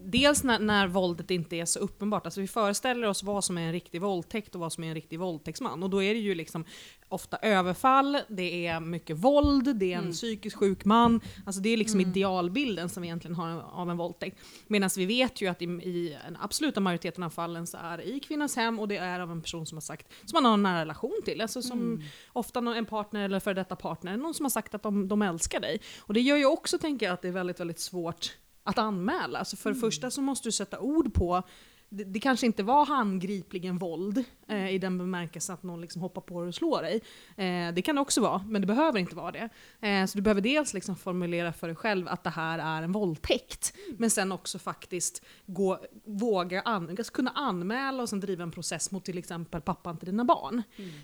Dels 0.07 0.43
när, 0.43 0.59
när 0.59 0.87
våldet 0.87 1.31
inte 1.31 1.55
är 1.55 1.65
så 1.65 1.79
uppenbart, 1.79 2.25
alltså 2.25 2.41
vi 2.41 2.47
föreställer 2.47 3.07
oss 3.07 3.23
vad 3.23 3.43
som 3.43 3.57
är 3.57 3.61
en 3.61 3.71
riktig 3.71 4.01
våldtäkt 4.01 4.55
och 4.55 4.61
vad 4.61 4.73
som 4.73 4.83
är 4.83 4.87
en 4.87 4.93
riktig 4.95 5.19
våldtäktsman. 5.19 5.83
Och 5.83 5.89
då 5.89 6.03
är 6.03 6.13
det 6.13 6.19
ju 6.19 6.35
liksom 6.35 6.65
ofta 7.09 7.37
överfall, 7.37 8.17
det 8.29 8.67
är 8.67 8.79
mycket 8.79 9.17
våld, 9.17 9.75
det 9.77 9.85
är 9.93 9.97
en 9.97 10.01
Mm. 10.03 10.11
psykiskt 10.13 10.55
sjuk 10.55 10.85
man. 10.85 11.21
Alltså 11.45 11.61
det 11.61 11.69
är 11.69 11.77
liksom 11.77 11.99
Mm. 11.99 12.11
idealbilden 12.11 12.89
som 12.89 13.01
vi 13.01 13.07
egentligen 13.07 13.35
har 13.35 13.61
av 13.61 13.89
en 13.89 13.97
våldtäkt. 13.97 14.37
Medan 14.67 14.89
vi 14.97 15.05
vet 15.05 15.41
ju 15.41 15.47
att 15.47 15.61
i, 15.61 15.65
i 15.65 16.17
den 16.25 16.37
absoluta 16.41 16.79
majoriteten 16.79 17.23
av 17.23 17.29
fallen 17.29 17.67
så 17.67 17.77
är 17.77 17.97
det 17.97 18.03
i 18.03 18.19
kvinnans 18.19 18.55
hem 18.55 18.79
och 18.79 18.87
det 18.87 18.97
är 18.97 19.19
av 19.19 19.31
en 19.31 19.41
person 19.41 19.65
som 19.65 19.75
har 19.75 19.81
sagt, 19.81 20.07
som 20.25 20.35
man 20.37 20.45
har 20.45 20.53
en 20.53 20.63
nära 20.63 20.81
relation 20.81 21.21
till. 21.25 21.41
Alltså 21.41 21.61
som 21.61 21.79
Mm. 21.81 22.01
ofta 22.33 22.59
en 22.59 22.85
partner 22.85 23.25
eller 23.25 23.39
före 23.39 23.53
detta 23.53 23.75
partner, 23.75 24.17
någon 24.17 24.33
som 24.33 24.45
har 24.45 24.49
sagt 24.49 24.75
att 24.75 24.83
de, 24.83 25.07
de 25.07 25.21
älskar 25.21 25.59
dig. 25.59 25.81
Och 25.99 26.13
det 26.13 26.21
gör 26.21 26.37
ju 26.37 26.45
också, 26.45 26.77
tänker 26.77 27.05
jag, 27.05 27.13
att 27.13 27.21
det 27.21 27.27
är 27.27 27.31
väldigt, 27.31 27.59
väldigt 27.59 27.79
svårt 27.79 28.37
att 28.65 28.77
anmäla. 28.77 29.39
Alltså 29.39 29.55
för 29.55 29.69
det 29.69 29.79
första 29.79 30.11
så 30.11 30.21
måste 30.21 30.47
du 30.47 30.51
sätta 30.51 30.79
ord 30.79 31.13
på 31.13 31.43
det, 31.89 32.03
det 32.03 32.19
kanske 32.19 32.45
inte 32.45 32.63
var 32.63 32.85
handgripligen 32.85 33.77
våld 33.77 34.23
eh, 34.47 34.69
i 34.69 34.77
den 34.77 34.97
bemärkelsen 34.97 35.53
att 35.53 35.63
någon 35.63 35.81
liksom 35.81 36.01
hoppar 36.01 36.21
på 36.21 36.41
dig 36.41 36.47
och 36.47 36.55
slår 36.55 36.81
dig. 36.81 37.01
Eh, 37.37 37.73
det 37.73 37.81
kan 37.81 37.95
det 37.95 38.01
också 38.01 38.21
vara, 38.21 38.43
men 38.47 38.61
det 38.61 38.67
behöver 38.67 38.99
inte 38.99 39.15
vara 39.15 39.31
det. 39.31 39.49
Eh, 39.87 40.05
så 40.05 40.17
du 40.17 40.21
behöver 40.21 40.41
dels 40.41 40.73
liksom 40.73 40.95
formulera 40.95 41.53
för 41.53 41.67
dig 41.67 41.75
själv 41.75 42.07
att 42.07 42.23
det 42.23 42.29
här 42.29 42.59
är 42.59 42.83
en 42.83 42.91
våldtäkt, 42.91 43.73
men 43.97 44.09
sen 44.09 44.31
också 44.31 44.59
faktiskt 44.59 45.25
gå, 45.45 45.79
våga 46.05 46.61
an, 46.61 46.89
alltså 46.89 47.13
kunna 47.13 47.31
anmäla 47.31 48.03
och 48.03 48.09
sen 48.09 48.19
driva 48.19 48.43
en 48.43 48.51
process 48.51 48.91
mot 48.91 49.05
till 49.05 49.17
exempel 49.17 49.61
pappan 49.61 49.97
till 49.97 50.05
dina 50.05 50.25
barn. 50.25 50.63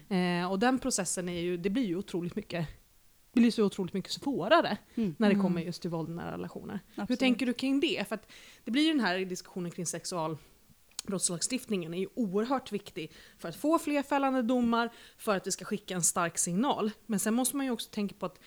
Eh, 0.10 0.52
och 0.52 0.60
den 0.60 0.80
processen 0.80 1.30
är 1.30 1.42
ju, 1.42 1.58
det 1.58 1.70
blir 1.70 1.86
ju 1.86 1.96
otroligt 1.96 2.36
mycket 2.36 2.68
blir 3.34 3.52
så 3.52 3.64
otroligt 3.64 3.94
mycket 3.94 4.12
svårare 4.12 4.78
Mm. 4.96 5.16
när 5.20 5.30
det 5.30 5.34
Mm. 5.34 5.46
kommer 5.46 5.62
just 5.62 5.82
till 5.82 5.90
våld 5.92 6.10
i 6.10 6.14
nära 6.14 6.32
relationer. 6.32 6.80
Hur 6.96 7.04
Absolut. 7.04 7.20
tänker 7.20 7.46
du 7.46 7.54
kring 7.54 7.80
det? 7.80 8.08
För 8.08 8.16
att 8.16 8.32
det 8.64 8.72
blir 8.72 8.84
ju 8.84 8.92
den 8.92 9.00
här 9.00 9.20
diskussionen 9.20 9.72
kring 9.72 9.86
sexualbrottslagstiftningen 9.86 11.94
är 11.94 11.98
ju 11.98 12.08
oerhört 12.16 12.72
viktig 12.72 13.12
för 13.38 13.50
att 13.50 13.56
få 13.56 13.80
fler 13.80 14.04
fällande 14.04 14.42
domar, 14.42 14.90
för 15.18 15.36
att 15.38 15.48
vi 15.48 15.52
ska 15.52 15.66
skicka 15.66 15.94
en 15.96 16.04
stark 16.04 16.38
signal. 16.38 16.92
Men 17.06 17.20
sen 17.20 17.34
måste 17.34 17.58
man 17.58 17.66
ju 17.66 17.72
också 17.72 17.90
tänka 17.90 18.16
på 18.20 18.26
att 18.26 18.40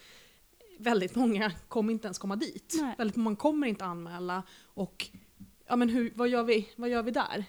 väldigt 0.79 1.15
många 1.15 1.53
kommer 1.69 1.93
inte 1.93 2.07
ens 2.07 2.19
komma 2.19 2.37
dit. 2.37 2.75
Nej. 2.81 2.95
Väldigt 2.99 3.17
många 3.17 3.37
kommer 3.37 3.67
inte 3.67 3.85
anmäla. 3.85 4.43
Och 4.65 5.09
ja, 5.69 5.77
men 5.77 5.89
hur, 5.89 6.13
vad, 6.15 6.29
gör 6.29 6.43
vi, 6.43 6.69
vad 6.77 6.89
gör 6.91 7.03
vi 7.03 7.11
där? 7.11 7.45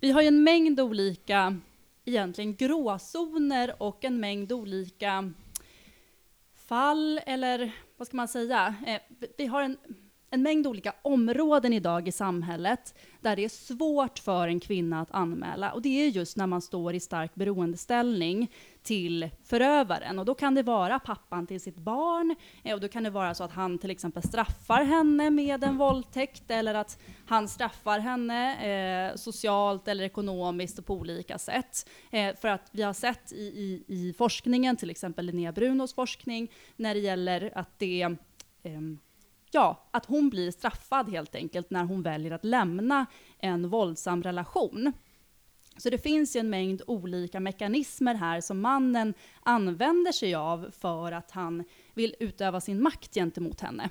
Vi 0.00 0.10
har 0.10 0.22
ju 0.22 0.28
en 0.28 0.44
mängd 0.44 0.80
olika 0.80 1.56
egentligen 2.04 2.56
gråzoner 2.56 3.82
och 3.82 4.04
en 4.04 4.20
mängd 4.20 4.52
olika 4.52 5.32
fall, 6.68 7.20
eller 7.26 7.72
vad 7.96 8.06
ska 8.08 8.16
man 8.16 8.28
säga? 8.28 8.74
Eh, 8.86 9.00
vi- 9.20 9.46
har 9.46 9.62
en, 9.62 9.78
en 10.34 10.42
mängd 10.42 10.66
olika 10.66 10.94
områden 11.02 11.72
idag 11.72 12.08
i 12.08 12.12
samhället 12.12 12.94
där 13.20 13.36
det 13.36 13.44
är 13.44 13.48
svårt 13.48 14.18
för 14.18 14.48
en 14.48 14.60
kvinna 14.60 15.00
att 15.00 15.10
anmäla. 15.10 15.72
Och 15.72 15.82
det 15.82 15.88
är 15.88 16.08
just 16.08 16.36
när 16.36 16.46
man 16.46 16.62
står 16.62 16.94
i 16.94 17.00
stark 17.00 17.34
beroendeställning 17.34 18.50
till 18.82 19.30
förövaren. 19.44 20.18
Och 20.18 20.24
då 20.24 20.34
kan 20.34 20.54
det 20.54 20.62
vara 20.62 20.98
pappan 20.98 21.46
till 21.46 21.60
sitt 21.60 21.76
barn, 21.76 22.34
eh, 22.62 22.74
och 22.74 22.80
då 22.80 22.88
kan 22.88 23.02
det 23.02 23.10
vara 23.10 23.34
så 23.34 23.44
att 23.44 23.52
han 23.52 23.78
till 23.78 23.90
exempel 23.90 24.22
straffar 24.22 24.84
henne 24.84 25.30
med 25.30 25.64
en 25.64 25.78
våldtäkt, 25.78 26.50
eller 26.50 26.74
att 26.74 26.98
han 27.26 27.48
straffar 27.48 27.98
henne 27.98 29.10
eh, 29.10 29.16
socialt 29.16 29.88
eller 29.88 30.04
ekonomiskt 30.04 30.78
och 30.78 30.86
på 30.86 30.94
olika 30.94 31.38
sätt. 31.38 31.88
Eh, 32.10 32.36
för 32.36 32.48
att 32.48 32.68
vi 32.72 32.82
har 32.82 32.92
sett 32.92 33.32
i, 33.32 33.44
i, 33.44 33.84
i 33.86 34.12
forskningen, 34.12 34.76
till 34.76 34.90
exempel 34.90 35.26
Linnea 35.26 35.52
Brunos 35.52 35.94
forskning, 35.94 36.50
när 36.76 36.94
det 36.94 37.00
gäller 37.00 37.52
att 37.54 37.78
det 37.78 38.02
eh, 38.62 38.80
Ja, 39.54 39.88
att 39.90 40.06
hon 40.06 40.30
blir 40.30 40.50
straffad 40.50 41.10
helt 41.10 41.34
enkelt 41.34 41.70
när 41.70 41.84
hon 41.84 42.02
väljer 42.02 42.32
att 42.32 42.44
lämna 42.44 43.06
en 43.38 43.68
våldsam 43.68 44.22
relation. 44.22 44.92
Så 45.76 45.90
det 45.90 45.98
finns 45.98 46.36
ju 46.36 46.40
en 46.40 46.50
mängd 46.50 46.82
olika 46.86 47.40
mekanismer 47.40 48.14
här 48.14 48.40
som 48.40 48.60
mannen 48.60 49.14
använder 49.42 50.12
sig 50.12 50.34
av 50.34 50.70
för 50.78 51.12
att 51.12 51.30
han 51.30 51.64
vill 51.94 52.14
utöva 52.20 52.60
sin 52.60 52.82
makt 52.82 53.14
gentemot 53.14 53.60
henne. 53.60 53.90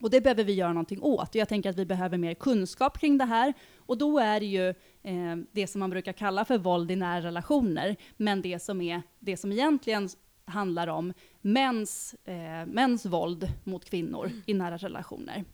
Och 0.00 0.10
det 0.10 0.20
behöver 0.20 0.44
vi 0.44 0.52
göra 0.52 0.72
någonting 0.72 1.02
åt. 1.02 1.34
Jag 1.34 1.48
tänker 1.48 1.70
att 1.70 1.76
vi 1.76 1.86
behöver 1.86 2.18
mer 2.18 2.34
kunskap 2.34 2.98
kring 2.98 3.18
det 3.18 3.24
här. 3.24 3.54
Och 3.76 3.98
då 3.98 4.18
är 4.18 4.40
det 4.40 4.46
ju 4.46 4.68
eh, 5.02 5.36
det 5.52 5.66
som 5.66 5.78
man 5.78 5.90
brukar 5.90 6.12
kalla 6.12 6.44
för 6.44 6.58
våld 6.58 6.90
i 6.90 6.96
nära 6.96 7.22
relationer, 7.22 7.96
men 8.16 8.42
det 8.42 8.62
som, 8.62 8.80
är, 8.80 9.02
det 9.18 9.36
som 9.36 9.52
egentligen 9.52 10.08
handlar 10.44 10.88
om 10.88 11.12
mäns, 11.40 12.14
eh, 12.24 12.66
mäns 12.66 13.06
våld 13.06 13.52
mot 13.64 13.84
kvinnor 13.84 14.30
i 14.46 14.54
nära 14.54 14.76
relationer. 14.76 15.44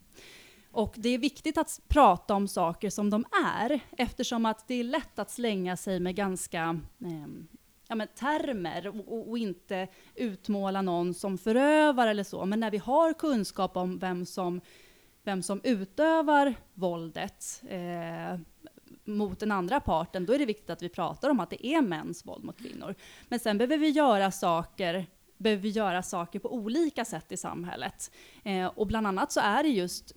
Och 0.71 0.95
det 0.97 1.09
är 1.09 1.19
viktigt 1.19 1.59
att 1.59 1.81
prata 1.89 2.35
om 2.35 2.49
saker 2.49 2.91
som 2.91 3.11
de 3.11 3.25
är, 3.57 3.81
eftersom 3.99 4.47
att 4.47 4.69
det 4.69 4.75
är 4.75 4.85
lätt 4.85 5.19
att 5.19 5.31
slänga 5.31 5.77
sig 5.77 6.01
med 6.01 6.15
ganska 6.15 6.81
eh, 7.01 7.27
ja, 7.89 7.95
men 7.95 8.09
termer 8.09 8.89
och, 8.89 9.13
och, 9.13 9.29
och 9.31 9.39
inte 9.39 9.89
utmåla 10.15 10.83
någon 10.83 11.15
som 11.15 11.39
förövare 11.39 12.11
eller 12.11 12.25
så. 12.25 12.45
Men 12.45 12.61
när 12.61 12.71
vi 12.71 12.79
har 12.79 13.13
kunskap 13.13 13.77
om 13.77 13.99
vem 13.99 14.27
som, 14.27 14.61
vem 15.23 15.43
som 15.43 15.61
utövar 15.65 16.55
våldet 16.75 17.63
eh, 17.69 18.39
mot 19.05 19.41
den 19.41 19.51
andra 19.51 19.81
parten, 19.81 20.27
då 20.27 20.33
är 20.33 20.39
det 20.39 20.47
viktigt 20.47 20.71
att 20.71 20.83
vi 20.83 20.89
pratar 20.89 21.31
om 21.31 21.41
att 21.41 21.51
det 21.51 21.67
är 21.67 21.83
mäns 21.83 22.27
våld 22.27 22.45
mot 22.45 22.59
kvinnor. 22.59 22.95
Men 23.29 23.39
sen 23.39 23.59
behöver 23.59 23.79
vi 23.79 23.89
göra 23.89 24.31
saker 24.31 25.07
behöver 25.45 25.63
vi 25.63 25.69
göra 25.69 26.03
saker 26.03 26.39
på 26.39 26.55
olika 26.55 27.05
sätt 27.05 27.33
i 27.33 27.37
samhället. 27.37 28.11
Eh, 28.45 28.67
och 28.67 28.87
bland 28.87 29.07
annat 29.07 29.33
så 29.33 29.41
är 29.41 29.63
det 29.63 29.69
just 29.69 30.13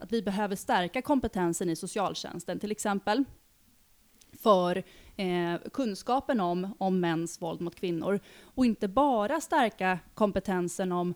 att 0.00 0.12
vi 0.12 0.22
behöver 0.22 0.56
stärka 0.56 1.02
kompetensen 1.02 1.68
i 1.70 1.76
socialtjänsten 1.76 2.60
till 2.60 2.70
exempel. 2.70 3.24
För 4.32 4.82
eh, 5.16 5.60
kunskapen 5.72 6.40
om, 6.40 6.74
om 6.78 7.00
mäns 7.00 7.42
våld 7.42 7.60
mot 7.60 7.74
kvinnor. 7.74 8.20
Och 8.42 8.66
inte 8.66 8.88
bara 8.88 9.40
stärka 9.40 9.98
kompetensen 10.14 10.92
om 10.92 11.14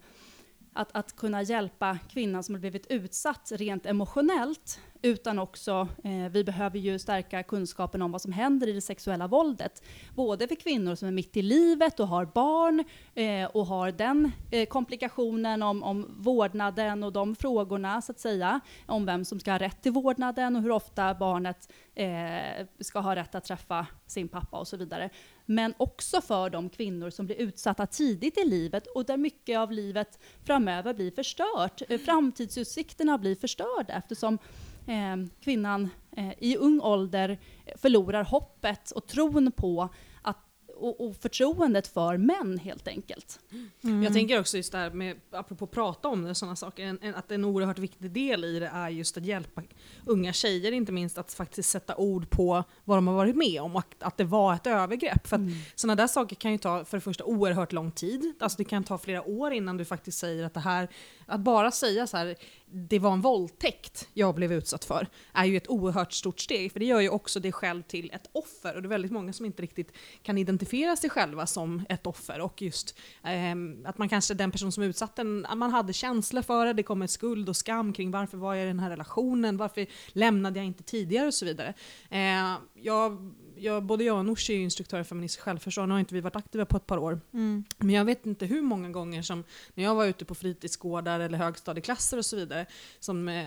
att, 0.72 0.88
att 0.92 1.16
kunna 1.16 1.42
hjälpa 1.42 1.98
kvinnan 2.08 2.42
som 2.42 2.54
har 2.54 2.60
blivit 2.60 2.86
utsatt 2.86 3.52
rent 3.54 3.86
emotionellt, 3.86 4.80
utan 5.04 5.38
också, 5.38 5.88
eh, 6.04 6.30
vi 6.30 6.44
behöver 6.44 6.78
ju 6.78 6.98
stärka 6.98 7.42
kunskapen 7.42 8.02
om 8.02 8.12
vad 8.12 8.22
som 8.22 8.32
händer 8.32 8.66
i 8.66 8.72
det 8.72 8.80
sexuella 8.80 9.26
våldet. 9.26 9.82
Både 10.14 10.48
för 10.48 10.54
kvinnor 10.54 10.94
som 10.94 11.08
är 11.08 11.12
mitt 11.12 11.36
i 11.36 11.42
livet 11.42 12.00
och 12.00 12.08
har 12.08 12.24
barn, 12.24 12.84
eh, 13.14 13.44
och 13.44 13.66
har 13.66 13.90
den 13.90 14.32
eh, 14.50 14.66
komplikationen 14.66 15.62
om, 15.62 15.82
om 15.82 16.14
vårdnaden 16.18 17.02
och 17.02 17.12
de 17.12 17.36
frågorna, 17.36 18.02
så 18.02 18.12
att 18.12 18.20
säga, 18.20 18.60
om 18.86 19.06
vem 19.06 19.24
som 19.24 19.40
ska 19.40 19.50
ha 19.50 19.58
rätt 19.58 19.82
till 19.82 19.92
vårdnaden 19.92 20.56
och 20.56 20.62
hur 20.62 20.70
ofta 20.70 21.14
barnet 21.14 21.72
eh, 21.94 22.66
ska 22.80 22.98
ha 22.98 23.16
rätt 23.16 23.34
att 23.34 23.44
träffa 23.44 23.86
sin 24.06 24.28
pappa 24.28 24.58
och 24.58 24.68
så 24.68 24.76
vidare. 24.76 25.10
Men 25.46 25.74
också 25.76 26.20
för 26.20 26.50
de 26.50 26.68
kvinnor 26.68 27.10
som 27.10 27.26
blir 27.26 27.36
utsatta 27.36 27.86
tidigt 27.86 28.38
i 28.38 28.44
livet 28.44 28.86
och 28.86 29.04
där 29.04 29.16
mycket 29.16 29.58
av 29.58 29.72
livet 29.72 30.18
framöver 30.44 30.94
blir 30.94 31.10
förstört. 31.10 31.82
Eh, 31.88 31.98
framtidsutsikterna 31.98 33.18
blir 33.18 33.36
förstörda 33.36 33.94
eftersom 33.94 34.38
eh, 34.86 35.16
kvinnan 35.40 35.88
eh, 36.16 36.32
i 36.38 36.56
ung 36.56 36.80
ålder 36.80 37.38
förlorar 37.76 38.24
hoppet 38.24 38.90
och 38.90 39.06
tron 39.06 39.52
på 39.52 39.88
att, 40.22 40.38
och, 40.76 41.00
och 41.00 41.16
förtroendet 41.16 41.86
för 41.86 42.16
män 42.16 42.58
helt 42.58 42.88
enkelt. 42.88 43.40
Jag 44.04 44.12
tänker 44.12 44.40
också 44.40 44.56
just 44.56 44.72
det 44.72 44.78
här 44.78 44.90
med, 44.90 45.16
apropå 45.30 45.66
prata 45.66 46.08
om 46.08 46.24
det, 46.24 46.34
sådana 46.34 46.56
saker, 46.56 46.84
en, 46.84 46.98
en, 47.02 47.14
att 47.14 47.32
en 47.32 47.44
oerhört 47.44 47.78
viktig 47.78 48.10
del 48.10 48.44
i 48.44 48.58
det 48.58 48.66
är 48.66 48.88
just 48.88 49.16
att 49.16 49.24
hjälpa 49.24 49.62
unga 50.06 50.32
tjejer 50.32 50.72
inte 50.72 50.92
minst 50.92 51.18
att 51.18 51.32
faktiskt 51.32 51.70
sätta 51.70 51.96
ord 51.96 52.30
på 52.30 52.64
vad 52.84 52.98
de 52.98 53.06
har 53.06 53.14
varit 53.14 53.36
med 53.36 53.60
om 53.60 53.76
och 53.76 53.78
att, 53.78 54.02
att 54.02 54.16
det 54.16 54.24
var 54.24 54.54
ett 54.54 54.66
övergrepp. 54.66 55.26
För 55.26 55.36
att 55.36 55.42
sådana 55.74 55.94
där 55.94 56.06
saker 56.06 56.36
kan 56.36 56.52
ju 56.52 56.58
ta 56.58 56.84
för 56.84 56.96
det 56.96 57.00
första 57.00 57.24
oerhört 57.24 57.72
lång 57.72 57.90
tid, 57.90 58.34
alltså 58.40 58.58
det 58.58 58.64
kan 58.64 58.84
ta 58.84 58.98
flera 58.98 59.22
år 59.22 59.52
innan 59.52 59.76
du 59.76 59.84
faktiskt 59.84 60.18
säger 60.18 60.44
att 60.44 60.54
det 60.54 60.60
här, 60.60 60.88
att 61.26 61.40
bara 61.40 61.70
säga 61.70 62.06
så 62.06 62.16
här, 62.16 62.34
det 62.76 62.98
var 62.98 63.12
en 63.12 63.20
våldtäkt 63.20 64.08
jag 64.14 64.34
blev 64.34 64.52
utsatt 64.52 64.84
för, 64.84 65.08
är 65.32 65.44
ju 65.44 65.56
ett 65.56 65.68
oerhört 65.68 66.12
stort 66.12 66.40
steg. 66.40 66.72
För 66.72 66.80
det 66.80 66.86
gör 66.86 67.00
ju 67.00 67.08
också 67.08 67.40
dig 67.40 67.52
själv 67.52 67.82
till 67.82 68.10
ett 68.12 68.30
offer. 68.32 68.76
Och 68.76 68.82
det 68.82 68.86
är 68.86 68.90
väldigt 68.90 69.12
många 69.12 69.32
som 69.32 69.46
inte 69.46 69.62
riktigt 69.62 69.92
kan 70.22 70.38
identifiera 70.38 70.96
sig 70.96 71.10
själva 71.10 71.46
som 71.46 71.84
ett 71.88 72.06
offer. 72.06 72.40
Och 72.40 72.62
just 72.62 72.98
eh, 73.24 73.54
att 73.84 73.98
man 73.98 74.08
kanske, 74.08 74.34
den 74.34 74.50
person 74.50 74.72
som 74.72 74.82
utsatt 74.82 75.18
en, 75.18 75.46
man 75.56 75.70
hade 75.70 75.92
känslor 75.92 76.42
för 76.42 76.66
det, 76.66 76.72
det 76.72 76.82
kommer 76.82 77.06
skuld 77.06 77.48
och 77.48 77.56
skam 77.56 77.92
kring 77.92 78.10
varför 78.10 78.38
var 78.38 78.54
jag 78.54 78.64
i 78.64 78.68
den 78.68 78.80
här 78.80 78.90
relationen, 78.90 79.56
varför 79.56 79.86
lämnade 80.08 80.58
jag 80.58 80.66
inte 80.66 80.82
tidigare 80.82 81.26
och 81.26 81.34
så 81.34 81.44
vidare. 81.44 81.74
Eh, 82.10 82.54
jag, 82.74 83.34
jag, 83.64 83.82
både 83.82 84.04
jag 84.04 84.18
och 84.18 84.24
Nooshi 84.24 84.54
är 84.54 84.58
instruktörer 84.58 85.02
i 85.02 85.04
feministisk 85.04 85.40
självförsvar, 85.44 85.86
nu 85.86 85.92
har 85.92 86.00
inte 86.00 86.14
vi 86.14 86.20
varit 86.20 86.36
aktiva 86.36 86.64
på 86.64 86.76
ett 86.76 86.86
par 86.86 86.98
år. 86.98 87.20
Mm. 87.32 87.64
Men 87.78 87.90
jag 87.90 88.04
vet 88.04 88.26
inte 88.26 88.46
hur 88.46 88.62
många 88.62 88.88
gånger 88.88 89.22
som, 89.22 89.44
när 89.74 89.84
jag 89.84 89.94
var 89.94 90.06
ute 90.06 90.24
på 90.24 90.34
fritidsgårdar 90.34 91.20
eller 91.20 91.38
högstadieklasser 91.38 92.18
och 92.18 92.26
så 92.26 92.36
vidare, 92.36 92.66
som 93.00 93.28
eh, 93.28 93.46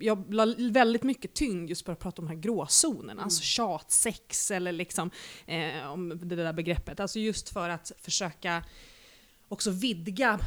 jag 0.00 0.34
la 0.34 0.54
väldigt 0.58 1.02
mycket 1.02 1.34
tyngd 1.34 1.68
just 1.68 1.84
på 1.84 1.92
att 1.92 1.98
prata 1.98 2.22
om 2.22 2.28
de 2.28 2.34
här 2.34 2.42
gråzonerna, 2.42 3.22
alltså 3.22 3.42
tjatsex 3.42 4.50
eller 4.50 4.72
liksom 4.72 5.10
eh, 5.46 5.92
om 5.92 6.08
det 6.22 6.36
där 6.36 6.52
begreppet. 6.52 7.00
Alltså 7.00 7.18
just 7.18 7.48
för 7.48 7.68
att 7.68 7.92
försöka 7.98 8.64
också 9.48 9.70
vidga 9.70 10.40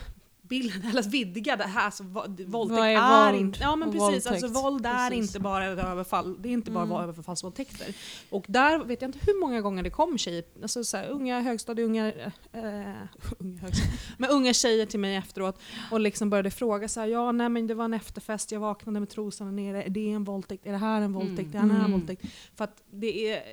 bilden, 0.48 0.90
eller 0.90 1.04
vidga 1.04 1.56
det 1.56 1.64
här. 1.64 1.86
Alltså, 1.86 2.04
våldtäkt 2.48 2.80
är 2.80 3.30
är, 3.30 3.34
inte... 3.34 3.60
Ja 3.62 3.76
men 3.76 3.88
precis, 3.92 4.02
våldtäkt? 4.02 4.28
alltså 4.28 4.48
våld 4.48 4.86
är 4.86 5.10
Precis. 5.10 5.30
inte 5.30 5.40
bara 5.40 5.66
överfall, 5.66 6.36
det 6.42 6.50
är 6.50 6.54
inte 6.54 6.72
bara 6.72 6.84
Mm. 6.84 6.98
överfallsvåldtäkter. 6.98 7.88
Och 8.30 8.46
där 8.48 8.80
vet 8.80 9.02
jag 9.02 9.10
inte 9.10 9.20
hur 9.22 9.40
många 9.42 9.62
gånger 9.62 9.84
det 9.84 9.90
kom 9.90 10.18
tjejer, 10.18 10.44
alltså 10.62 10.84
så 10.84 10.98
här, 10.98 11.08
unga 11.10 11.42
högstadieungar, 11.42 12.34
äh, 12.52 12.62
unga 13.40 13.60
högstadie, 13.62 13.92
men 14.18 14.30
unga 14.30 14.54
tjejer 14.54 14.86
till 14.86 15.00
mig 15.00 15.16
efteråt 15.16 15.60
och 15.92 16.00
liksom 16.00 16.30
började 16.30 16.52
fråga 16.52 16.88
så 16.88 17.00
här, 17.00 17.08
ja 17.08 17.32
nej 17.32 17.50
men 17.50 17.68
det 17.68 17.74
var 17.74 17.86
en 17.86 17.94
efterfest, 17.94 18.52
jag 18.52 18.60
vaknade 18.60 19.00
med 19.00 19.10
trosorna 19.10 19.52
nere, 19.52 19.84
är 19.84 19.90
det 19.90 20.12
en 20.12 20.24
våldtäkt? 20.24 20.66
Är 20.66 20.72
det 20.72 20.78
här 20.78 21.02
en 21.02 21.14
våldtäkt? 21.14 21.50
Är 21.50 21.52
det 21.52 21.58
här 21.60 21.66
en 21.70 21.76
Mm. 21.76 21.92
våldtäkt? 21.92 22.26
För 22.56 22.64
att 22.64 22.84
det 22.92 23.32
är 23.34 23.44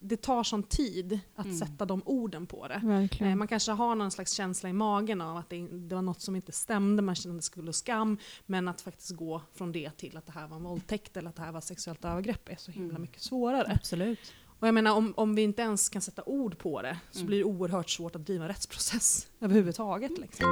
det 0.00 0.16
tar 0.22 0.42
sån 0.42 0.62
tid 0.62 1.20
att 1.36 1.44
Mm. 1.46 1.58
sätta 1.58 1.84
de 1.86 2.02
orden 2.04 2.46
på 2.46 2.68
det. 2.68 2.74
Eh, 2.74 2.84
Verkligen. 2.84 3.38
Man 3.38 3.48
kanske 3.48 3.72
har 3.72 3.94
någon 3.94 4.10
slags 4.10 4.32
känsla 4.32 4.68
i 4.68 4.72
magen 4.72 5.20
av 5.20 5.36
att 5.36 5.50
det, 5.50 5.66
det 5.68 5.94
var 5.94 6.02
något 6.02 6.20
som 6.20 6.36
inte 6.36 6.52
stämde, 6.52 7.02
man 7.02 7.14
kände 7.14 7.42
skuld 7.42 7.68
och 7.68 7.74
skam. 7.74 8.18
Men 8.46 8.68
att 8.68 8.80
faktiskt 8.80 9.10
gå 9.10 9.42
från 9.54 9.72
det 9.72 9.90
till 9.96 10.16
att 10.16 10.26
det 10.26 10.32
här 10.32 10.48
var 10.48 10.56
en 10.56 10.62
våldtäkt 10.62 11.16
eller 11.16 11.28
att 11.30 11.36
det 11.36 11.42
här 11.42 11.52
var 11.52 11.60
sexuellt 11.60 12.04
övergrepp 12.04 12.48
är 12.48 12.56
så 12.56 12.70
himla 12.70 12.90
Mm. 12.90 13.02
mycket 13.02 13.22
svårare. 13.22 13.72
Absolut. 13.74 14.32
Och 14.60 14.66
jag 14.68 14.74
menar 14.74 14.92
om, 14.96 15.14
om 15.16 15.34
vi 15.34 15.42
inte 15.42 15.62
ens 15.62 15.88
kan 15.88 16.02
sätta 16.02 16.22
ord 16.26 16.58
på 16.58 16.82
det 16.82 16.98
så 17.10 17.18
Mm. 17.18 17.26
blir 17.26 17.38
det 17.38 17.44
oerhört 17.44 17.90
svårt 17.90 18.16
att 18.16 18.26
driva 18.26 18.44
en 18.44 18.48
rättsprocess 18.48 19.26
överhuvudtaget. 19.40 20.18
Liksom. 20.18 20.46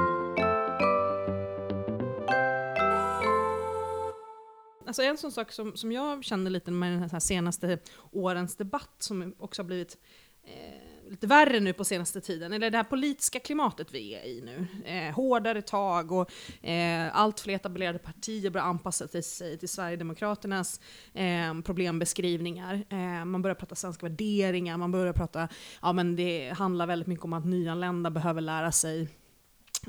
Alltså 4.89 5.01
en 5.01 5.17
sån 5.17 5.31
sak 5.31 5.51
som, 5.51 5.77
som 5.77 5.91
jag 5.91 6.23
känner 6.23 6.51
lite 6.51 6.71
med 6.71 6.91
den 6.91 7.09
här 7.09 7.19
senaste 7.19 7.79
årens 8.11 8.55
debatt 8.55 8.95
som 8.99 9.35
också 9.39 9.61
har 9.61 9.67
blivit 9.67 9.97
eh, 10.43 11.09
lite 11.11 11.27
värre 11.27 11.59
nu 11.59 11.73
på 11.73 11.83
senaste 11.83 12.21
tiden, 12.21 12.53
eller 12.53 12.69
det 12.69 12.77
här 12.77 12.83
politiska 12.83 13.39
klimatet 13.39 13.87
vi 13.91 14.13
är 14.13 14.25
i 14.25 14.41
nu. 14.41 14.67
Eh, 14.85 15.15
hårdare 15.15 15.61
tag 15.61 16.11
och 16.11 16.31
eh, 16.65 17.17
allt 17.17 17.39
fler 17.39 17.55
etablerade 17.55 17.99
partier 17.99 18.49
börjar 18.49 18.65
anpassa 18.65 19.07
till 19.07 19.23
sig 19.23 19.57
till 19.57 19.69
Sverigedemokraternas 19.69 20.79
eh, 21.13 21.61
problembeskrivningar. 21.61 22.85
Eh, 22.89 23.25
man 23.25 23.41
börjar 23.41 23.55
prata 23.55 23.75
svenska 23.75 24.05
värderingar, 24.05 24.77
man 24.77 24.91
börjar 24.91 25.13
prata, 25.13 25.47
ja 25.81 25.93
men 25.93 26.15
det 26.15 26.49
handlar 26.49 26.87
väldigt 26.87 27.07
mycket 27.07 27.25
om 27.25 27.33
att 27.33 27.45
nyanlända 27.45 28.09
behöver 28.09 28.41
lära 28.41 28.71
sig 28.71 29.07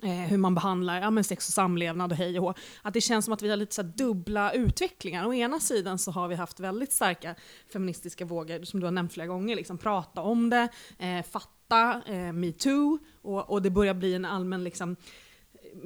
eh, 0.02 0.10
hur 0.10 0.36
man 0.36 0.54
behandlar 0.54 1.00
ja, 1.00 1.10
men 1.10 1.24
sex 1.24 1.48
och 1.48 1.54
samlevnad 1.54 2.12
och 2.12 2.18
hej 2.18 2.38
och 2.38 2.44
hå. 2.44 2.54
Att 2.82 2.94
det 2.94 3.00
känns 3.00 3.24
som 3.24 3.34
att 3.34 3.42
vi 3.42 3.50
har 3.50 3.56
lite 3.56 3.74
så 3.74 3.82
dubbla 3.82 4.52
utvecklingar. 4.52 5.26
Å 5.26 5.34
ena 5.34 5.60
sidan 5.60 5.98
så 5.98 6.10
har 6.10 6.28
vi 6.28 6.34
haft 6.34 6.60
väldigt 6.60 6.92
starka 6.92 7.34
feministiska 7.72 8.24
vågor, 8.24 8.64
som 8.64 8.80
du 8.80 8.86
har 8.86 8.92
nämnt 8.92 9.12
flera 9.12 9.26
gånger, 9.26 9.56
liksom 9.56 9.78
prata 9.78 10.20
om 10.20 10.50
det, 10.50 10.68
eh, 10.98 11.22
fatta, 11.22 12.02
eh, 12.06 12.32
metoo, 12.32 12.98
och, 13.22 13.50
och 13.50 13.62
det 13.62 13.70
börjar 13.70 13.94
bli 13.94 14.14
en 14.14 14.24
allmän 14.24 14.64
liksom, 14.64 14.96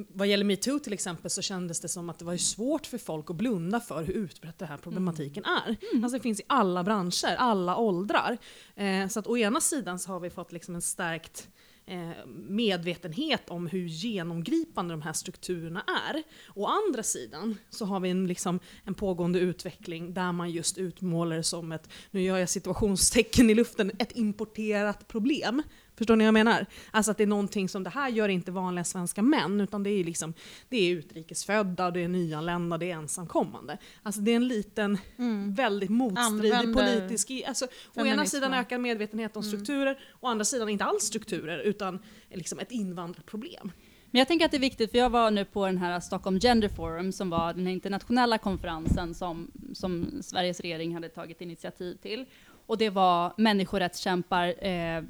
vad 0.08 0.26
gäller 0.26 0.44
metoo 0.44 0.78
till 0.78 0.92
exempel 0.92 1.30
så 1.30 1.42
kändes 1.42 1.80
det 1.80 1.88
som 1.88 2.10
att 2.10 2.18
det 2.18 2.24
var 2.24 2.36
svårt 2.36 2.86
för 2.86 2.98
folk 2.98 3.30
att 3.30 3.36
blunda 3.36 3.80
för 3.80 4.02
hur 4.02 4.14
utbrett 4.14 4.58
den 4.58 4.68
här 4.68 4.76
problematiken 4.76 5.44
är. 5.44 5.76
Alltså 5.94 6.18
det 6.18 6.22
finns 6.22 6.40
i 6.40 6.44
alla 6.46 6.84
branscher, 6.84 7.36
alla 7.38 7.76
åldrar. 7.76 8.38
Eh, 8.74 9.08
så 9.08 9.20
att 9.20 9.26
å 9.26 9.36
ena 9.36 9.60
sidan 9.60 9.98
så 9.98 10.12
har 10.12 10.20
vi 10.20 10.30
fått 10.30 10.52
liksom 10.52 10.74
en 10.74 10.82
stärkt 10.82 11.48
Eh, 11.86 12.26
medvetenhet 12.48 13.50
om 13.50 13.66
hur 13.66 13.86
genomgripande 13.86 14.94
de 14.94 15.02
här 15.02 15.12
strukturerna 15.12 15.84
är. 16.08 16.22
Å 16.54 16.66
andra 16.66 17.02
sidan 17.02 17.56
så 17.70 17.84
har 17.84 18.00
vi 18.00 18.10
en, 18.10 18.26
liksom, 18.26 18.60
en 18.84 18.94
pågående 18.94 19.38
utveckling 19.38 20.14
där 20.14 20.32
man 20.32 20.50
just 20.50 20.78
utmålar 20.78 21.36
det 21.36 21.42
som 21.42 21.72
ett, 21.72 21.88
nu 22.10 22.22
gör 22.22 22.38
jag 22.38 22.48
situationstecken 22.48 23.50
i 23.50 23.54
luften, 23.54 23.90
ett 23.98 24.16
importerat 24.16 25.08
problem. 25.08 25.62
Förstår 25.96 26.16
ni 26.16 26.24
vad 26.24 26.26
jag 26.26 26.34
menar? 26.34 26.66
Alltså 26.90 27.10
att 27.10 27.16
det 27.16 27.22
är 27.22 27.26
någonting 27.26 27.68
som, 27.68 27.82
det 27.84 27.90
här 27.90 28.08
gör 28.08 28.28
inte 28.28 28.52
vanliga 28.52 28.84
svenska 28.84 29.22
män, 29.22 29.60
utan 29.60 29.82
det 29.82 29.90
är, 29.90 30.04
liksom, 30.04 30.34
det 30.68 30.76
är 30.76 30.94
utrikesfödda, 30.96 31.90
det 31.90 32.00
är 32.00 32.08
nyanlända, 32.08 32.78
det 32.78 32.90
är 32.90 32.96
ensamkommande. 32.96 33.78
Alltså 34.02 34.20
det 34.20 34.30
är 34.30 34.36
en 34.36 34.48
liten, 34.48 34.98
Mm. 35.16 35.54
väldigt 35.54 35.90
motstridig 35.90 36.52
Använder 36.52 36.98
politisk... 36.98 37.30
Alltså, 37.46 37.66
å 37.94 38.06
ena 38.06 38.26
sidan 38.26 38.54
ökad 38.54 38.80
medvetenhet 38.80 39.36
om 39.36 39.42
Mm. 39.42 39.52
strukturer, 39.52 39.98
å 40.20 40.26
andra 40.26 40.44
sidan 40.44 40.68
inte 40.68 40.84
alls 40.84 41.02
strukturer, 41.02 41.58
utan 41.58 41.98
liksom 42.30 42.58
ett 42.58 42.72
invandrarproblem. 42.72 43.72
Men 44.10 44.18
jag 44.18 44.28
tänker 44.28 44.44
att 44.44 44.50
det 44.50 44.56
är 44.56 44.60
viktigt, 44.60 44.90
för 44.90 44.98
jag 44.98 45.10
var 45.10 45.30
nu 45.30 45.44
på 45.44 45.66
den 45.66 45.78
här 45.78 46.00
Stockholm 46.00 46.38
Gender 46.38 46.68
Forum 46.68 47.12
som 47.12 47.30
var 47.30 47.54
den 47.54 47.66
internationella 47.66 48.38
konferensen 48.38 49.14
som, 49.14 49.50
som 49.74 50.22
Sveriges 50.22 50.60
regering 50.60 50.94
hade 50.94 51.08
tagit 51.08 51.40
initiativ 51.40 51.96
till. 51.96 52.26
Och 52.66 52.78
det 52.78 52.90
var 52.90 53.32
människorättskämpar 53.36 54.66
eh, 54.66 55.02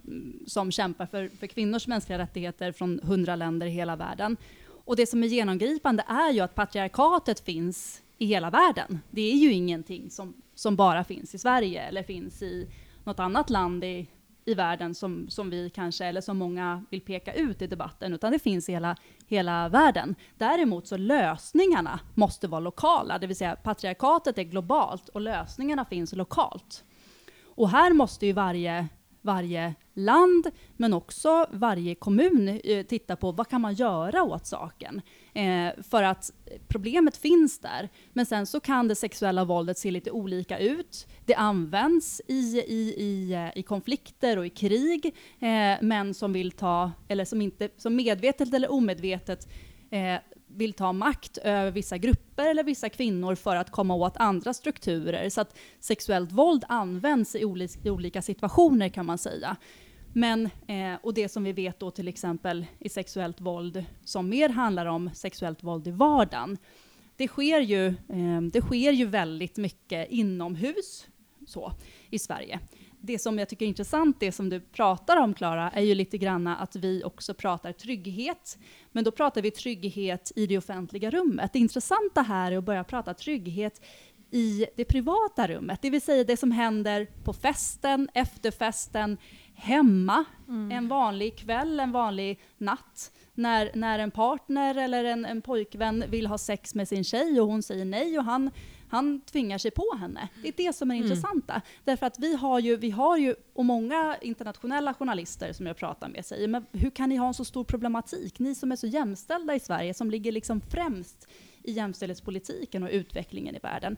som 0.46 0.72
kämpar 0.72 1.06
för, 1.06 1.28
för 1.28 1.46
kvinnors 1.46 1.86
mänskliga 1.86 2.18
rättigheter 2.18 2.72
från 2.72 3.00
hundra 3.02 3.36
länder 3.36 3.66
i 3.66 3.70
hela 3.70 3.96
världen. 3.96 4.36
Och 4.84 4.96
det 4.96 5.06
som 5.06 5.22
är 5.22 5.26
genomgripande 5.26 6.04
är 6.08 6.32
ju 6.32 6.40
att 6.40 6.54
patriarkatet 6.54 7.40
finns 7.40 8.02
i 8.18 8.26
hela 8.26 8.50
världen. 8.50 9.00
Det 9.10 9.32
är 9.32 9.36
ju 9.36 9.52
ingenting 9.52 10.10
som, 10.10 10.34
som 10.54 10.76
bara 10.76 11.04
finns 11.04 11.34
i 11.34 11.38
Sverige 11.38 11.82
eller 11.82 12.02
finns 12.02 12.42
i 12.42 12.68
något 13.04 13.18
annat 13.18 13.50
land 13.50 13.84
i, 13.84 14.08
i 14.44 14.54
världen 14.54 14.94
som, 14.94 15.26
som 15.28 15.50
vi 15.50 15.70
kanske, 15.70 16.04
eller 16.04 16.20
som 16.20 16.36
många 16.36 16.84
vill 16.90 17.00
peka 17.00 17.34
ut 17.34 17.62
i 17.62 17.66
debatten, 17.66 18.12
utan 18.12 18.32
det 18.32 18.38
finns 18.38 18.68
i 18.68 18.72
hela, 18.72 18.96
hela 19.26 19.68
världen. 19.68 20.14
Däremot 20.38 20.86
så 20.86 20.96
lösningarna 20.96 22.00
måste 22.14 22.48
vara 22.48 22.60
lokala, 22.60 23.18
det 23.18 23.26
vill 23.26 23.36
säga 23.36 23.56
patriarkatet 23.56 24.38
är 24.38 24.42
globalt 24.42 25.08
och 25.08 25.20
lösningarna 25.20 25.84
finns 25.84 26.12
lokalt. 26.12 26.84
Och 27.54 27.70
här 27.70 27.92
måste 27.92 28.26
ju 28.26 28.32
varje, 28.32 28.88
varje 29.22 29.74
land, 29.94 30.50
men 30.76 30.94
också 30.94 31.46
varje 31.52 31.94
kommun 31.94 32.60
eh, 32.64 32.86
titta 32.86 33.16
på 33.16 33.32
vad 33.32 33.48
kan 33.48 33.60
man 33.60 33.74
göra 33.74 34.22
åt 34.22 34.46
saken. 34.46 35.02
Eh, 35.34 35.82
för 35.82 36.02
att 36.02 36.30
problemet 36.68 37.16
finns 37.16 37.58
där, 37.58 37.88
men 38.12 38.26
sen 38.26 38.46
så 38.46 38.60
kan 38.60 38.88
det 38.88 38.94
sexuella 38.94 39.44
våldet 39.44 39.78
se 39.78 39.90
lite 39.90 40.10
olika 40.10 40.58
ut. 40.58 41.06
Det 41.26 41.34
används 41.34 42.20
i, 42.28 42.64
i, 42.68 42.94
i, 42.96 43.32
eh, 43.32 43.58
i 43.58 43.62
konflikter 43.62 44.36
och 44.38 44.46
i 44.46 44.50
krig, 44.50 45.06
eh, 45.40 45.82
män 45.82 46.14
som 46.14 46.32
vill 46.32 46.52
ta, 46.52 46.92
eller 47.08 47.24
som 47.24 47.40
inte, 47.40 47.68
som 47.76 47.96
medvetet 47.96 48.54
eller 48.54 48.72
omedvetet 48.72 49.48
eh, 49.90 50.16
vill 50.54 50.72
ta 50.72 50.92
makt 50.92 51.38
över 51.38 51.70
vissa 51.70 51.98
grupper 51.98 52.50
eller 52.50 52.64
vissa 52.64 52.88
kvinnor 52.88 53.34
för 53.34 53.56
att 53.56 53.70
komma 53.70 53.94
åt 53.94 54.16
andra 54.16 54.54
strukturer. 54.54 55.28
Så 55.28 55.40
att 55.40 55.58
sexuellt 55.80 56.32
våld 56.32 56.64
används 56.68 57.34
i, 57.34 57.44
oli 57.44 57.68
i 57.84 57.90
olika 57.90 58.22
situationer 58.22 58.88
kan 58.88 59.06
man 59.06 59.18
säga. 59.18 59.56
Men, 60.12 60.44
eh, 60.44 60.94
och 61.02 61.14
det 61.14 61.28
som 61.28 61.44
vi 61.44 61.52
vet 61.52 61.80
då 61.80 61.90
till 61.90 62.08
exempel 62.08 62.66
i 62.78 62.88
sexuellt 62.88 63.40
våld 63.40 63.84
som 64.04 64.28
mer 64.28 64.48
handlar 64.48 64.86
om 64.86 65.10
sexuellt 65.14 65.62
våld 65.62 65.88
i 65.88 65.90
vardagen. 65.90 66.58
Det 67.16 67.28
sker 67.28 67.60
ju, 67.60 67.86
eh, 67.86 68.40
det 68.52 68.60
sker 68.60 68.92
ju 68.92 69.06
väldigt 69.06 69.56
mycket 69.56 70.10
inomhus 70.10 71.06
så, 71.46 71.72
i 72.10 72.18
Sverige. 72.18 72.60
Det 73.06 73.18
som 73.18 73.38
jag 73.38 73.48
tycker 73.48 73.66
är 73.66 73.68
intressant, 73.68 74.20
det 74.20 74.32
som 74.32 74.50
du 74.50 74.60
pratar 74.60 75.16
om 75.16 75.34
Klara, 75.34 75.70
är 75.70 75.82
ju 75.82 75.94
lite 75.94 76.18
granna 76.18 76.56
att 76.56 76.76
vi 76.76 77.04
också 77.04 77.34
pratar 77.34 77.72
trygghet. 77.72 78.58
Men 78.92 79.04
då 79.04 79.10
pratar 79.10 79.42
vi 79.42 79.50
trygghet 79.50 80.32
i 80.36 80.46
det 80.46 80.58
offentliga 80.58 81.10
rummet. 81.10 81.52
Det 81.52 81.58
intressanta 81.58 82.22
här 82.22 82.52
är 82.52 82.58
att 82.58 82.64
börja 82.64 82.84
prata 82.84 83.14
trygghet 83.14 83.80
i 84.30 84.66
det 84.76 84.84
privata 84.84 85.48
rummet, 85.48 85.82
det 85.82 85.90
vill 85.90 86.00
säga 86.02 86.24
det 86.24 86.36
som 86.36 86.50
händer 86.50 87.06
på 87.24 87.32
festen, 87.32 88.08
efter 88.14 88.50
festen, 88.50 89.18
hemma, 89.54 90.24
en 90.72 90.88
vanlig 90.88 91.38
kväll, 91.38 91.80
en 91.80 91.92
vanlig 91.92 92.40
natt, 92.58 93.12
när, 93.34 93.70
när 93.74 93.98
en 93.98 94.10
partner 94.10 94.74
eller 94.74 95.04
en, 95.04 95.24
en 95.24 95.42
pojkvän 95.42 96.04
vill 96.08 96.26
ha 96.26 96.38
sex 96.38 96.74
med 96.74 96.88
sin 96.88 97.04
tjej 97.04 97.40
och 97.40 97.46
hon 97.46 97.62
säger 97.62 97.84
nej 97.84 98.18
och 98.18 98.24
han, 98.24 98.50
han 98.94 99.20
tvingar 99.20 99.58
sig 99.58 99.70
på 99.70 99.96
henne. 100.00 100.28
Det 100.42 100.48
är 100.48 100.52
det 100.56 100.72
som 100.72 100.90
är 100.90 100.94
Mm. 100.94 101.06
intressanta. 101.06 101.62
Därför 101.84 102.06
att 102.06 102.18
vi 102.18 102.34
har, 102.36 102.58
ju, 102.60 102.76
vi 102.76 102.90
har 102.90 103.16
ju, 103.16 103.34
och 103.52 103.64
många 103.64 104.16
internationella 104.22 104.94
journalister 104.94 105.52
som 105.52 105.66
jag 105.66 105.76
pratar 105.76 106.08
med 106.08 106.24
säger, 106.26 106.48
men 106.48 106.66
hur 106.72 106.90
kan 106.90 107.08
ni 107.08 107.16
ha 107.16 107.28
en 107.28 107.34
så 107.34 107.44
stor 107.44 107.64
problematik? 107.64 108.38
Ni 108.38 108.54
som 108.54 108.72
är 108.72 108.76
så 108.76 108.86
jämställda 108.86 109.54
i 109.54 109.60
Sverige, 109.60 109.94
som 109.94 110.10
ligger 110.10 110.32
liksom 110.32 110.60
främst 110.60 111.28
i 111.62 111.72
jämställdhetspolitiken 111.72 112.82
och 112.82 112.88
utvecklingen 112.92 113.56
i 113.56 113.58
världen. 113.58 113.96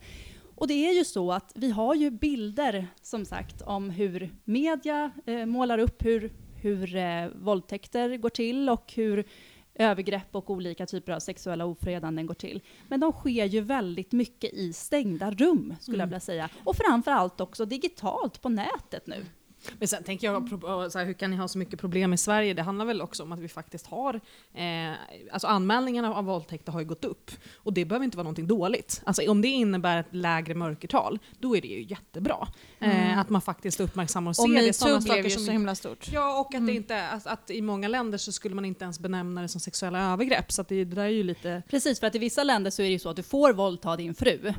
Och 0.54 0.68
det 0.68 0.74
är 0.88 0.94
ju 0.94 1.04
så 1.04 1.32
att 1.32 1.52
vi 1.54 1.70
har 1.70 1.94
ju 1.94 2.10
bilder, 2.10 2.86
som 3.02 3.24
sagt, 3.24 3.62
om 3.62 3.90
hur 3.90 4.30
media 4.44 5.10
eh, 5.26 5.46
målar 5.46 5.78
upp 5.78 6.04
hur, 6.04 6.32
hur 6.62 6.96
eh, 6.96 7.28
våldtäkter 7.28 8.16
går 8.16 8.28
till 8.30 8.68
och 8.68 8.92
hur 8.96 9.24
övergrepp 9.78 10.28
och 10.36 10.50
olika 10.50 10.86
typer 10.86 11.12
av 11.12 11.18
sexuella 11.20 11.64
ofredanden 11.64 12.26
går 12.26 12.34
till. 12.34 12.60
Men 12.88 13.00
de 13.00 13.12
sker 13.12 13.44
ju 13.44 13.60
väldigt 13.60 14.12
mycket 14.12 14.52
i 14.52 14.72
stängda 14.72 15.30
rum, 15.30 15.74
skulle 15.80 15.96
jag 15.96 16.00
Mm. 16.02 16.08
vilja 16.08 16.20
säga. 16.20 16.48
Och 16.64 16.76
framför 16.76 17.10
allt 17.10 17.40
också 17.40 17.64
digitalt 17.64 18.42
på 18.42 18.48
nätet 18.48 19.06
nu. 19.06 19.24
Men 19.78 19.88
sen 19.88 20.02
tänker 20.04 20.26
jag, 20.32 20.48
pro- 20.50 20.90
så 20.90 20.98
här, 20.98 21.06
hur 21.06 21.12
kan 21.12 21.30
ni 21.30 21.36
ha 21.36 21.48
så 21.48 21.58
mycket 21.58 21.80
problem 21.80 22.12
i 22.12 22.16
Sverige? 22.18 22.54
Det 22.54 22.62
handlar 22.62 22.84
väl 22.84 23.02
också 23.02 23.22
om 23.22 23.32
att 23.32 23.38
vi 23.40 23.48
faktiskt 23.48 23.86
har, 23.86 24.14
eh, 24.54 24.92
alltså 25.32 25.46
anmälningarna 25.46 26.14
av 26.14 26.24
våldtäkter 26.24 26.72
har 26.72 26.80
ju 26.80 26.86
gått 26.86 27.04
upp. 27.04 27.30
Och 27.56 27.72
det 27.72 27.84
behöver 27.84 28.04
inte 28.04 28.16
vara 28.16 28.22
någonting 28.24 28.46
dåligt. 28.46 29.02
Alltså 29.06 29.30
om 29.30 29.42
det 29.42 29.48
innebär 29.48 30.00
ett 30.00 30.06
lägre 30.14 30.54
mörkertal, 30.54 31.18
då 31.40 31.56
är 31.56 31.60
det 31.60 31.68
ju 31.68 31.82
jättebra. 31.82 32.48
Eh, 32.78 33.06
Mm. 33.06 33.18
att 33.18 33.28
man 33.30 33.40
faktiskt 33.42 33.80
uppmärksammar 33.80 34.28
och 34.30 34.30
Och 34.30 34.36
ser 34.36 34.48
det. 34.48 34.66
metoo 34.66 35.00
blev 35.12 35.24
ju 35.24 35.30
som 35.30 35.42
så 35.44 35.52
himla 35.52 35.74
stort. 35.74 36.08
Ja, 36.12 36.40
och 36.40 36.46
att, 36.46 36.54
Mm. 36.54 36.66
det 36.66 36.72
inte, 36.72 37.08
att, 37.08 37.26
att 37.26 37.50
i 37.50 37.62
många 37.62 37.88
länder 37.88 38.18
så 38.18 38.32
skulle 38.32 38.54
man 38.54 38.64
inte 38.64 38.84
ens 38.84 39.00
benämna 39.00 39.42
det 39.42 39.48
som 39.48 39.60
sexuella 39.60 40.12
övergrepp. 40.12 40.52
Så 40.52 40.60
att 40.62 40.68
det, 40.68 40.84
det 40.84 40.94
där 40.94 41.04
är 41.04 41.08
ju 41.08 41.22
lite... 41.22 41.62
Precis, 41.70 42.00
för 42.00 42.06
att 42.06 42.14
i 42.14 42.18
vissa 42.18 42.44
länder 42.44 42.70
så 42.70 42.82
är 42.82 42.86
det 42.86 42.92
ju 42.92 42.98
så 42.98 43.08
att 43.08 43.16
du 43.16 43.22
får 43.22 43.52
våldta 43.52 43.96
din 43.96 44.14
fru. 44.14 44.52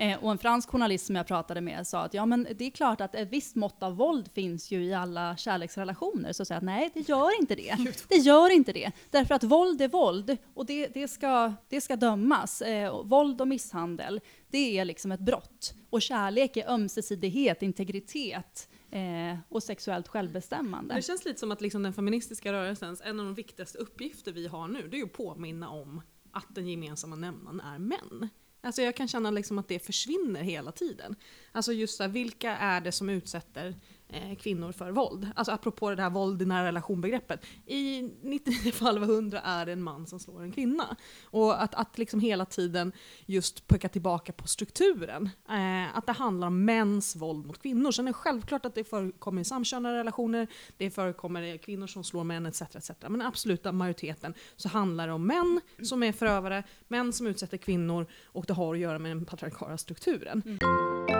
Eh, 0.00 0.24
och 0.24 0.30
en 0.30 0.38
fransk 0.38 0.68
journalist 0.68 1.06
som 1.06 1.16
jag 1.16 1.26
pratade 1.26 1.60
med 1.60 1.86
sa 1.86 2.00
att 2.00 2.14
ja, 2.14 2.26
men 2.26 2.46
det 2.56 2.64
är 2.64 2.70
klart 2.70 3.00
att 3.00 3.14
ett 3.14 3.28
visst 3.28 3.56
mått 3.56 3.82
av 3.82 3.96
våld 3.96 4.30
finns 4.34 4.70
ju 4.70 4.84
i 4.84 4.94
alla 4.94 5.36
kärleksrelationer. 5.36 6.32
Så 6.32 6.44
jag 6.48 6.56
att 6.56 6.62
nej, 6.62 6.90
det 6.94 7.08
gör 7.08 7.40
inte 7.40 7.54
det. 7.54 7.76
Det 8.08 8.16
gör 8.16 8.52
inte 8.52 8.72
det. 8.72 8.92
Därför 9.10 9.34
att 9.34 9.44
våld 9.44 9.82
är 9.82 9.88
våld 9.88 10.36
och 10.54 10.66
det, 10.66 10.86
det, 10.86 11.08
ska, 11.08 11.52
det 11.68 11.80
ska 11.80 11.96
dömas. 11.96 12.62
Eh, 12.62 12.88
och 12.88 13.08
våld 13.08 13.40
och 13.40 13.48
misshandel, 13.48 14.20
det 14.48 14.78
är 14.78 14.84
liksom 14.84 15.12
ett 15.12 15.20
brott. 15.20 15.74
Och 15.90 16.02
kärlek 16.02 16.56
är 16.56 16.70
ömsesidighet, 16.70 17.62
integritet, 17.62 18.68
eh, 18.90 19.38
och 19.48 19.62
sexuellt 19.62 20.08
självbestämmande. 20.08 20.94
Det 20.94 21.02
känns 21.02 21.24
lite 21.24 21.40
som 21.40 21.52
att 21.52 21.60
liksom 21.60 21.82
den 21.82 21.92
feministiska 21.92 22.52
rörelsens, 22.52 23.02
en 23.04 23.20
av 23.20 23.26
de 23.26 23.34
viktigaste 23.34 23.78
uppgifter 23.78 24.32
vi 24.32 24.46
har 24.46 24.68
nu, 24.68 24.88
det 24.88 24.96
är 24.96 24.98
ju 24.98 25.04
att 25.04 25.12
påminna 25.12 25.68
om 25.68 26.02
att 26.32 26.54
den 26.54 26.68
gemensamma 26.68 27.16
nämnaren 27.16 27.60
är 27.60 27.78
män. 27.78 28.28
Alltså 28.60 28.82
jag 28.82 28.96
kan 28.96 29.08
känna 29.08 29.30
liksom 29.30 29.58
att 29.58 29.68
det 29.68 29.78
försvinner 29.78 30.42
hela 30.42 30.72
tiden. 30.72 31.16
Alltså 31.52 31.72
just 31.72 31.96
så 31.96 32.02
här, 32.02 32.10
vilka 32.10 32.56
är 32.56 32.80
det 32.80 32.92
som 32.92 33.08
utsätter 33.08 33.74
Eh, 34.10 34.36
kvinnor 34.36 34.72
för 34.72 34.90
våld? 34.90 35.28
Alltså 35.34 35.52
apropå 35.52 35.94
det 35.94 36.02
här 36.02 36.10
våld 36.10 36.42
i 36.42 36.44
nära 36.44 36.66
relation-begreppet. 36.66 37.44
I 37.66 38.02
99 38.22 38.72
fall 38.72 38.96
av 38.96 39.02
100 39.02 39.40
är 39.40 39.66
det 39.66 39.72
en 39.72 39.82
man 39.82 40.06
som 40.06 40.20
slår 40.20 40.42
en 40.42 40.52
kvinna. 40.52 40.96
Och 41.22 41.62
att, 41.62 41.74
att 41.74 41.98
liksom 41.98 42.20
hela 42.20 42.44
tiden 42.44 42.92
just 43.26 43.66
peka 43.66 43.88
tillbaka 43.88 44.32
på 44.32 44.48
strukturen. 44.48 45.30
Eh, 45.48 45.98
att 45.98 46.06
det 46.06 46.12
handlar 46.12 46.46
om 46.46 46.64
mäns 46.64 47.16
våld 47.16 47.46
mot 47.46 47.62
kvinnor. 47.62 47.92
Sen 47.92 48.08
är 48.08 48.10
det 48.10 48.14
självklart 48.14 48.64
att 48.64 48.74
det 48.74 48.84
förekommer 48.84 49.42
i 49.42 49.44
samkönade 49.44 49.98
relationer, 49.98 50.48
det 50.76 50.90
förekommer 50.90 51.56
kvinnor 51.56 51.86
som 51.86 52.04
slår 52.04 52.24
män 52.24 52.46
etc. 52.46 52.62
etc. 52.62 52.90
Men 53.00 53.12
den 53.12 53.22
absoluta 53.22 53.72
majoriteten 53.72 54.34
så 54.56 54.68
handlar 54.68 55.06
det 55.06 55.12
om 55.12 55.26
män 55.26 55.60
som 55.82 56.02
är 56.02 56.12
förövare, 56.12 56.64
män 56.88 57.12
som 57.12 57.26
utsätter 57.26 57.56
kvinnor 57.56 58.06
och 58.24 58.44
det 58.46 58.52
har 58.52 58.74
att 58.74 58.80
göra 58.80 58.98
med 58.98 59.10
den 59.10 59.24
patriarkala 59.24 59.78
strukturen. 59.78 60.42
Mm. 60.46 61.17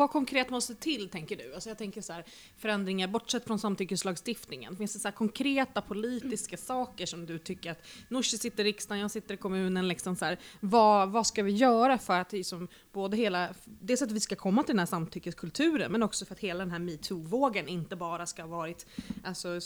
Vad 0.00 0.10
konkret 0.10 0.50
måste 0.50 0.74
till 0.74 1.08
tänker 1.08 1.36
du? 1.36 1.54
Alltså 1.54 1.70
jag 1.70 1.78
tänker 1.78 2.00
så 2.00 2.12
här, 2.12 2.24
förändringar, 2.56 3.08
bortsett 3.08 3.44
från 3.44 3.58
samtyckeslagstiftningen, 3.58 4.76
finns 4.76 4.92
det 4.92 4.98
så 4.98 5.12
konkreta 5.12 5.82
politiska 5.82 6.56
saker 6.56 7.06
som 7.06 7.26
du 7.26 7.38
tycker 7.38 7.70
att 7.70 7.86
Nooshi 8.08 8.38
sitter 8.38 8.64
i 8.64 8.66
riksdagen, 8.66 9.00
jag 9.00 9.10
sitter 9.10 9.34
i 9.34 9.36
kommunen, 9.36 9.88
liksom 9.88 10.16
så 10.16 10.24
här, 10.24 10.38
vad, 10.60 11.10
vad 11.10 11.26
ska 11.26 11.42
vi 11.42 11.52
göra 11.52 11.98
för 11.98 12.20
att 12.20 12.32
liksom, 12.32 12.68
både 12.92 13.16
hela, 13.16 13.48
dels 13.64 14.02
att 14.02 14.12
vi 14.12 14.20
ska 14.20 14.36
komma 14.36 14.62
till 14.62 14.72
den 14.72 14.78
här 14.78 14.86
samtyckeskulturen, 14.86 15.92
men 15.92 16.02
också 16.02 16.24
för 16.24 16.34
att 16.34 16.40
hela 16.40 16.58
den 16.58 16.70
här 16.70 16.78
metoo-vågen 16.78 17.68
inte 17.68 17.96
bara 17.96 18.26
ska 18.26 18.42
ha 18.42 18.48
varit 18.48 18.86
alltså, 19.24 19.60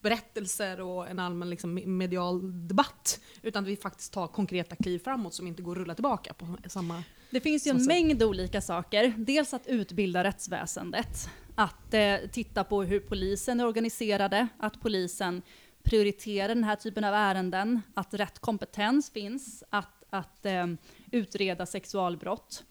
berättelser 0.00 0.80
och 0.80 1.08
en 1.08 1.18
allmän 1.18 1.50
liksom, 1.50 1.80
medial 1.84 2.68
debatt, 2.68 3.20
utan 3.42 3.62
att 3.62 3.68
vi 3.68 3.76
faktiskt 3.76 4.12
tar 4.12 4.26
konkreta 4.26 4.76
kliv 4.76 4.98
framåt 4.98 5.34
som 5.34 5.46
inte 5.46 5.62
går 5.62 5.72
att 5.72 5.78
rulla 5.78 5.94
tillbaka 5.94 6.34
på 6.34 6.56
samma 6.68 7.02
Det 7.32 7.40
finns 7.40 7.66
ju 7.66 7.70
en 7.70 7.84
mängd 7.84 8.22
olika 8.22 8.60
saker. 8.60 9.14
Dels 9.16 9.54
att 9.54 9.66
utbilda 9.66 10.24
rättsväsendet, 10.24 11.30
att 11.54 11.94
eh, 11.94 12.16
titta 12.32 12.64
på 12.64 12.82
hur 12.82 13.00
polisen 13.00 13.60
är 13.60 13.66
organiserade, 13.66 14.48
att 14.58 14.80
polisen 14.80 15.42
prioriterar 15.82 16.48
den 16.48 16.64
här 16.64 16.76
typen 16.76 17.04
av 17.04 17.14
ärenden, 17.14 17.82
att 17.94 18.14
rätt 18.14 18.38
kompetens 18.38 19.10
finns, 19.10 19.64
att, 19.70 20.04
att 20.10 20.46
eh, 20.46 20.66
utreda 21.10 21.66
sexualbrott, 21.66 22.64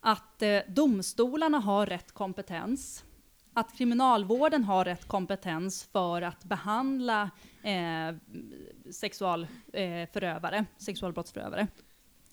att 0.00 0.42
eh, 0.42 0.58
domstolarna 0.68 1.58
har 1.58 1.86
rätt 1.86 2.12
kompetens, 2.12 3.04
att 3.52 3.78
kriminalvården 3.78 4.64
har 4.64 4.84
rätt 4.84 5.08
kompetens 5.08 5.84
för 5.92 6.22
att 6.22 6.44
behandla 6.44 7.30
eh, 7.62 8.16
sexualförövare, 8.90 10.02
eh, 10.02 10.08
förövare, 10.12 10.64
sexualbrottsförövare. 10.78 11.66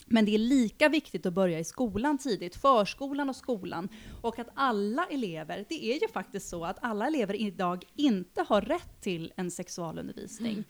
Men 0.05 0.25
det 0.25 0.35
är 0.35 0.39
lika 0.39 0.89
viktigt 0.89 1.25
att 1.25 1.33
börja 1.33 1.59
i 1.59 1.63
skolan 1.63 2.17
tidigt, 2.17 2.55
förskolan 2.55 3.29
och 3.29 3.35
skolan. 3.35 3.89
Och 4.21 4.39
att 4.39 4.49
alla 4.53 5.05
elever, 5.05 5.65
det 5.69 5.85
är 5.85 6.01
ju 6.01 6.07
faktiskt 6.07 6.49
så 6.49 6.65
att 6.65 6.77
alla 6.81 7.07
elever 7.07 7.35
idag 7.35 7.83
inte 7.95 8.45
har 8.47 8.61
rätt 8.61 9.01
till 9.01 9.33
en 9.35 9.51
sexualundervisning. 9.51 10.63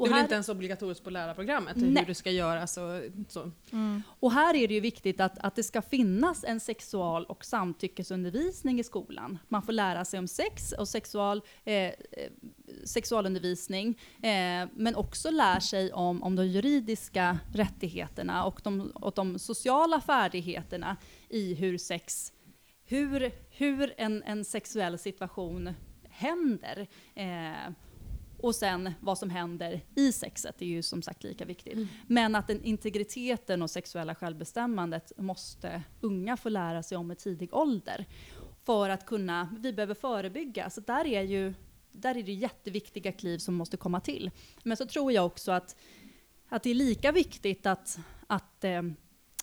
Och 0.00 0.08
det 0.08 0.12
är 0.12 0.14
här- 0.14 0.22
inte 0.22 0.34
ens 0.34 0.48
obligatoriskt 0.48 1.04
på 1.04 1.10
lärarprogrammet 1.10 1.76
Nej. 1.76 1.98
hur 1.98 2.06
du 2.06 2.14
ska 2.14 2.30
göra. 2.30 2.66
Så, 2.66 3.02
så. 3.28 3.50
Och 4.04 4.32
här 4.32 4.54
är 4.54 4.68
det 4.68 4.74
ju 4.74 4.80
viktigt 4.80 5.20
att, 5.20 5.38
att 5.38 5.56
det 5.56 5.62
ska 5.62 5.82
finnas 5.82 6.44
en 6.44 6.60
sexual 6.60 7.24
och 7.24 7.44
samtyckesundervisning 7.44 8.80
i 8.80 8.84
skolan. 8.84 9.38
Man 9.48 9.62
får 9.62 9.72
lära 9.72 10.04
sig 10.04 10.18
om 10.18 10.28
sex 10.28 10.72
och 10.72 10.88
sexual, 10.88 11.42
eh, 11.64 11.74
eh, 11.74 11.92
sexualundervisning, 12.84 13.98
eh, 14.22 14.68
men 14.74 14.94
också 14.96 15.30
lär 15.30 15.60
sig 15.60 15.92
om, 15.92 16.22
om 16.22 16.36
de 16.36 16.46
juridiska 16.46 17.38
rättigheterna 17.54 18.44
och 18.44 18.60
de, 18.64 18.90
och 18.90 19.12
de 19.14 19.38
sociala 19.38 20.00
färdigheterna 20.00 20.96
i 21.28 21.54
hur 21.54 21.78
sex, 21.78 22.32
hur, 22.84 23.32
hur 23.50 23.94
en, 23.96 24.22
en 24.22 24.44
sexuell 24.44 24.98
situation 24.98 25.74
händer. 26.08 26.86
Eh, 27.14 27.72
och 28.42 28.54
sen 28.54 28.92
vad 29.00 29.18
som 29.18 29.30
händer 29.30 29.84
i 29.96 30.12
sexet 30.12 30.62
är 30.62 30.66
ju 30.66 30.82
som 30.82 31.02
sagt 31.02 31.24
lika 31.24 31.44
viktigt. 31.44 31.88
Men 32.06 32.34
att 32.34 32.46
den 32.46 32.64
integriteten 32.64 33.62
och 33.62 33.70
sexuella 33.70 34.14
självbestämmandet 34.14 35.12
måste 35.16 35.82
unga 36.00 36.36
få 36.36 36.48
lära 36.48 36.82
sig 36.82 36.98
om 36.98 37.12
i 37.12 37.16
tidig 37.16 37.54
ålder. 37.54 38.06
För 38.64 38.88
att 38.88 39.06
kunna, 39.06 39.56
vi 39.58 39.72
behöver 39.72 39.94
förebygga. 39.94 40.70
Så 40.70 40.80
där 40.80 41.06
är 41.06 41.22
ju 41.22 41.54
där 41.92 42.16
är 42.16 42.22
det 42.22 42.32
jätteviktiga 42.32 43.12
kliv 43.12 43.38
som 43.38 43.54
måste 43.54 43.76
komma 43.76 44.00
till. 44.00 44.30
Men 44.62 44.76
så 44.76 44.86
tror 44.86 45.12
jag 45.12 45.26
också 45.26 45.52
att, 45.52 45.76
att 46.48 46.62
det 46.62 46.70
är 46.70 46.74
lika 46.74 47.12
viktigt 47.12 47.66
att, 47.66 47.98
att, 48.26 48.64
eh, 48.64 48.82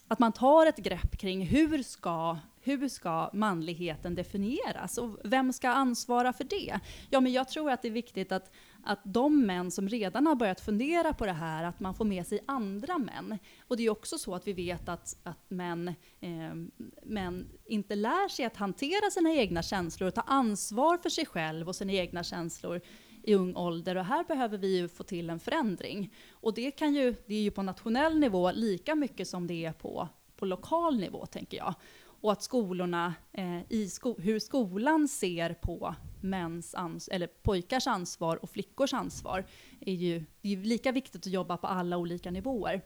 att 0.07 0.19
man 0.19 0.31
tar 0.31 0.65
ett 0.65 0.77
grepp 0.77 1.17
kring 1.17 1.45
hur 1.45 1.83
ska, 1.83 2.37
hur 2.61 2.89
ska 2.89 3.29
manligheten 3.33 4.15
definieras 4.15 4.97
och 4.97 5.17
vem 5.23 5.53
ska 5.53 5.69
ansvara 5.69 6.33
för 6.33 6.43
det? 6.43 6.79
Ja, 7.09 7.19
men 7.19 7.31
jag 7.31 7.49
tror 7.49 7.71
att 7.71 7.81
det 7.81 7.87
är 7.87 7.91
viktigt 7.91 8.31
att, 8.31 8.51
att 8.87 8.99
de 9.03 9.45
män 9.45 9.71
som 9.71 9.89
redan 9.89 10.27
har 10.27 10.35
börjat 10.35 10.61
fundera 10.61 11.13
på 11.13 11.25
det 11.25 11.33
här, 11.33 11.63
att 11.63 11.79
man 11.79 11.93
får 11.93 12.05
med 12.05 12.27
sig 12.27 12.39
andra 12.45 12.97
män. 12.97 13.37
Och 13.67 13.77
det 13.77 13.85
är 13.85 13.89
också 13.89 14.17
så 14.17 14.35
att 14.35 14.47
vi 14.47 14.53
vet 14.53 14.89
att, 14.89 15.17
att 15.23 15.49
män, 15.49 15.87
eh, 16.19 16.55
män 17.03 17.47
inte 17.65 17.95
lär 17.95 18.29
sig 18.29 18.45
att 18.45 18.57
hantera 18.57 19.11
sina 19.11 19.33
egna 19.33 19.63
känslor 19.63 20.07
och 20.07 20.15
ta 20.15 20.21
ansvar 20.21 20.97
för 20.97 21.09
sig 21.09 21.25
själv 21.25 21.67
och 21.67 21.75
sina 21.75 21.93
egna 21.93 22.23
känslor 22.23 22.81
i 23.23 23.35
ung 23.35 23.55
ålder. 23.55 23.95
Och 23.95 24.05
här 24.05 24.23
behöver 24.23 24.57
vi 24.57 24.77
ju 24.77 24.87
få 24.87 25.03
till 25.03 25.29
en 25.29 25.39
förändring. 25.39 26.13
Och 26.31 26.53
det, 26.53 26.71
kan 26.71 26.93
ju, 26.93 27.15
det 27.25 27.35
är 27.35 27.41
ju 27.41 27.51
på 27.51 27.61
nationell 27.61 28.19
nivå 28.19 28.51
lika 28.51 28.95
mycket 28.95 29.27
som 29.27 29.47
det 29.47 29.65
är 29.65 29.73
på, 29.73 30.07
på 30.35 30.45
lokal 30.45 30.99
nivå, 30.99 31.25
tänker 31.25 31.57
jag. 31.57 31.73
Och 32.21 32.31
att 32.31 32.43
skolorna, 32.43 33.13
eh, 33.33 33.71
i 33.71 33.89
sko 33.89 34.15
hur 34.19 34.39
skolan 34.39 35.07
ser 35.07 35.53
på 35.53 35.95
mäns 36.23 36.75
ans 36.75 37.07
eller 37.07 37.27
pojkars 37.27 37.87
ansvar 37.87 38.35
och 38.43 38.49
flickors 38.49 38.93
ansvar, 38.93 39.45
är 39.79 39.93
ju, 39.93 40.19
det 40.41 40.47
är 40.47 40.55
ju 40.55 40.63
lika 40.63 40.91
viktigt 40.91 41.27
att 41.27 41.33
jobba 41.33 41.57
på 41.57 41.67
alla 41.67 41.97
olika 41.97 42.31
nivåer. 42.31 42.81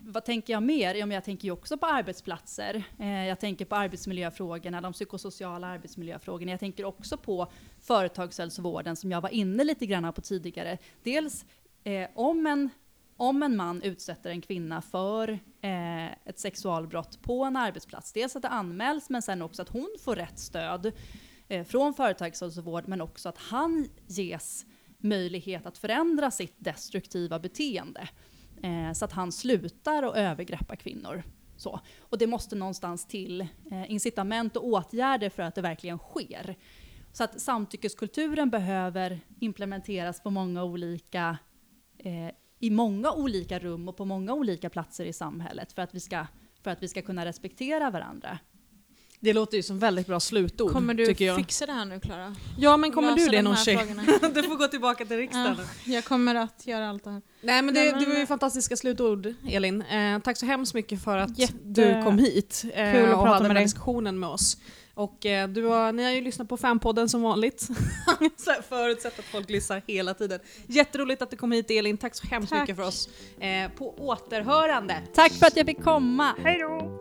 Vad 0.00 0.24
tänker 0.24 0.52
jag 0.52 0.62
mer? 0.62 0.94
Ja, 0.94 1.06
men 1.06 1.14
jag 1.14 1.24
tänker 1.24 1.44
ju 1.44 1.52
också 1.52 1.78
på 1.78 1.86
arbetsplatser. 1.86 2.84
Eh, 2.98 3.26
jag 3.26 3.40
tänker 3.40 3.64
på 3.64 3.76
arbetsmiljöfrågorna, 3.76 4.80
de 4.80 4.92
psykosociala 4.92 5.66
arbetsmiljöfrågorna. 5.66 6.50
Jag 6.50 6.60
tänker 6.60 6.84
också 6.84 7.16
på 7.16 7.52
företagshälsovården 7.80 8.96
som 8.96 9.10
jag 9.10 9.20
var 9.20 9.28
inne 9.28 9.64
lite 9.64 9.86
grann 9.86 10.12
på 10.12 10.20
tidigare. 10.20 10.78
Dels 11.02 11.44
eh, 11.84 12.08
om, 12.14 12.46
en, 12.46 12.70
om 13.16 13.42
en 13.42 13.56
man 13.56 13.82
utsätter 13.82 14.30
en 14.30 14.40
kvinna 14.40 14.82
för 14.82 15.28
eh, 15.60 16.06
ett 16.06 16.38
sexualbrott 16.38 17.22
på 17.22 17.44
en 17.44 17.56
arbetsplats. 17.56 18.12
Dels 18.12 18.36
att 18.36 18.42
det 18.42 18.48
anmäls 18.48 19.10
men 19.10 19.22
sen 19.22 19.42
också 19.42 19.62
att 19.62 19.68
hon 19.68 19.96
får 20.04 20.16
rätt 20.16 20.38
stöd 20.38 20.92
eh, 21.48 21.64
från 21.64 21.94
företagshälsovård 21.94 22.88
men 22.88 23.00
också 23.00 23.28
att 23.28 23.38
han 23.38 23.88
ges 24.06 24.66
möjlighet 24.98 25.66
att 25.66 25.78
förändra 25.78 26.30
sitt 26.30 26.54
destruktiva 26.58 27.38
beteende. 27.38 28.08
Eh, 28.62 28.92
så 28.92 29.04
att 29.04 29.12
han 29.12 29.32
slutar 29.32 30.02
att 30.02 30.16
övergreppa 30.16 30.76
kvinnor. 30.76 31.22
Så. 31.56 31.80
Och 32.00 32.18
det 32.18 32.26
måste 32.26 32.56
någonstans 32.56 33.06
till 33.06 33.40
eh, 33.40 33.90
incitament 33.90 34.56
och 34.56 34.66
åtgärder 34.66 35.30
för 35.30 35.42
att 35.42 35.54
det 35.54 35.62
verkligen 35.62 35.98
sker. 35.98 36.56
Så 37.12 37.24
att 37.24 37.40
samtyckeskulturen 37.40 38.50
behöver 38.50 39.20
implementeras 39.40 40.22
på 40.22 40.30
många 40.30 40.64
olika, 40.64 41.38
eh, 41.98 42.30
i 42.58 42.70
många 42.70 43.12
olika 43.12 43.58
rum 43.58 43.88
och 43.88 43.96
på 43.96 44.04
många 44.04 44.32
olika 44.32 44.70
platser 44.70 45.04
i 45.04 45.12
samhället 45.12 45.72
för 45.72 45.82
att 45.82 45.94
vi 45.94 46.00
ska, 46.00 46.26
för 46.62 46.70
att 46.70 46.82
vi 46.82 46.88
ska 46.88 47.02
kunna 47.02 47.24
respektera 47.24 47.90
varandra. 47.90 48.38
Det 49.20 49.32
låter 49.32 49.56
ju 49.56 49.62
som 49.62 49.78
väldigt 49.78 50.06
bra 50.06 50.20
slutord. 50.20 50.72
Kommer 50.72 50.94
du 50.94 51.06
tycker 51.06 51.24
jag. 51.24 51.36
fixa 51.36 51.66
det 51.66 51.72
här 51.72 51.84
nu 51.84 52.00
Klara? 52.00 52.36
Ja 52.58 52.76
men 52.76 52.92
kommer 52.92 53.10
Lösa 53.10 53.24
du 53.24 53.36
det 53.36 53.42
Nooshi? 53.42 53.76
frågorna? 53.76 54.02
du 54.34 54.42
får 54.42 54.56
gå 54.56 54.68
tillbaka 54.68 55.04
till 55.04 55.16
riksdagen. 55.16 55.56
Ja, 55.58 55.94
jag 55.94 56.04
kommer 56.04 56.34
att 56.34 56.66
göra 56.66 56.88
allt 56.88 57.04
det 57.04 57.10
här. 57.10 57.22
Nej 57.40 57.62
men 57.62 57.74
det, 57.74 57.80
det 58.00 58.06
var 58.06 58.14
ju 58.18 58.26
fantastiska 58.26 58.76
slutord 58.76 59.34
Elin. 59.48 59.82
Eh, 59.82 60.18
tack 60.18 60.36
så 60.36 60.46
hemskt 60.46 60.74
mycket 60.74 61.04
för 61.04 61.16
att 61.18 61.38
Jätte- 61.38 61.54
du 61.64 62.02
kom 62.04 62.18
hit 62.18 62.64
eh, 62.74 62.92
kul 62.92 63.04
att 63.04 63.14
och 63.14 63.14
prata 63.14 63.28
hade 63.28 63.42
med 63.42 63.50
den 63.50 63.56
här 63.56 63.64
diskussionen 63.64 64.18
med 64.18 64.28
oss. 64.28 64.56
Och 64.94 65.26
eh, 65.26 65.48
du 65.48 65.64
har, 65.64 65.92
ni 65.92 66.04
har 66.04 66.10
ju 66.10 66.20
lyssnat 66.20 66.48
på 66.48 66.56
Fanpodden 66.56 67.08
som 67.08 67.22
vanligt. 67.22 67.68
förutsatt 68.68 69.18
att 69.18 69.24
folk 69.24 69.50
lyssnar 69.50 69.82
hela 69.86 70.14
tiden. 70.14 70.40
Jätteroligt 70.66 71.22
att 71.22 71.30
du 71.30 71.36
kom 71.36 71.52
hit 71.52 71.70
Elin, 71.70 71.96
tack 71.98 72.14
så 72.14 72.26
hemskt 72.26 72.50
Tack. 72.50 72.60
mycket 72.60 72.76
för 72.76 72.82
oss. 72.82 73.08
Eh, 73.40 73.70
på 73.78 73.94
återhörande. 73.98 75.02
Tack 75.14 75.32
för 75.32 75.46
att 75.46 75.56
jag 75.56 75.66
fick 75.66 75.82
komma! 75.84 76.34
Hej 76.44 76.58
då! 76.58 76.97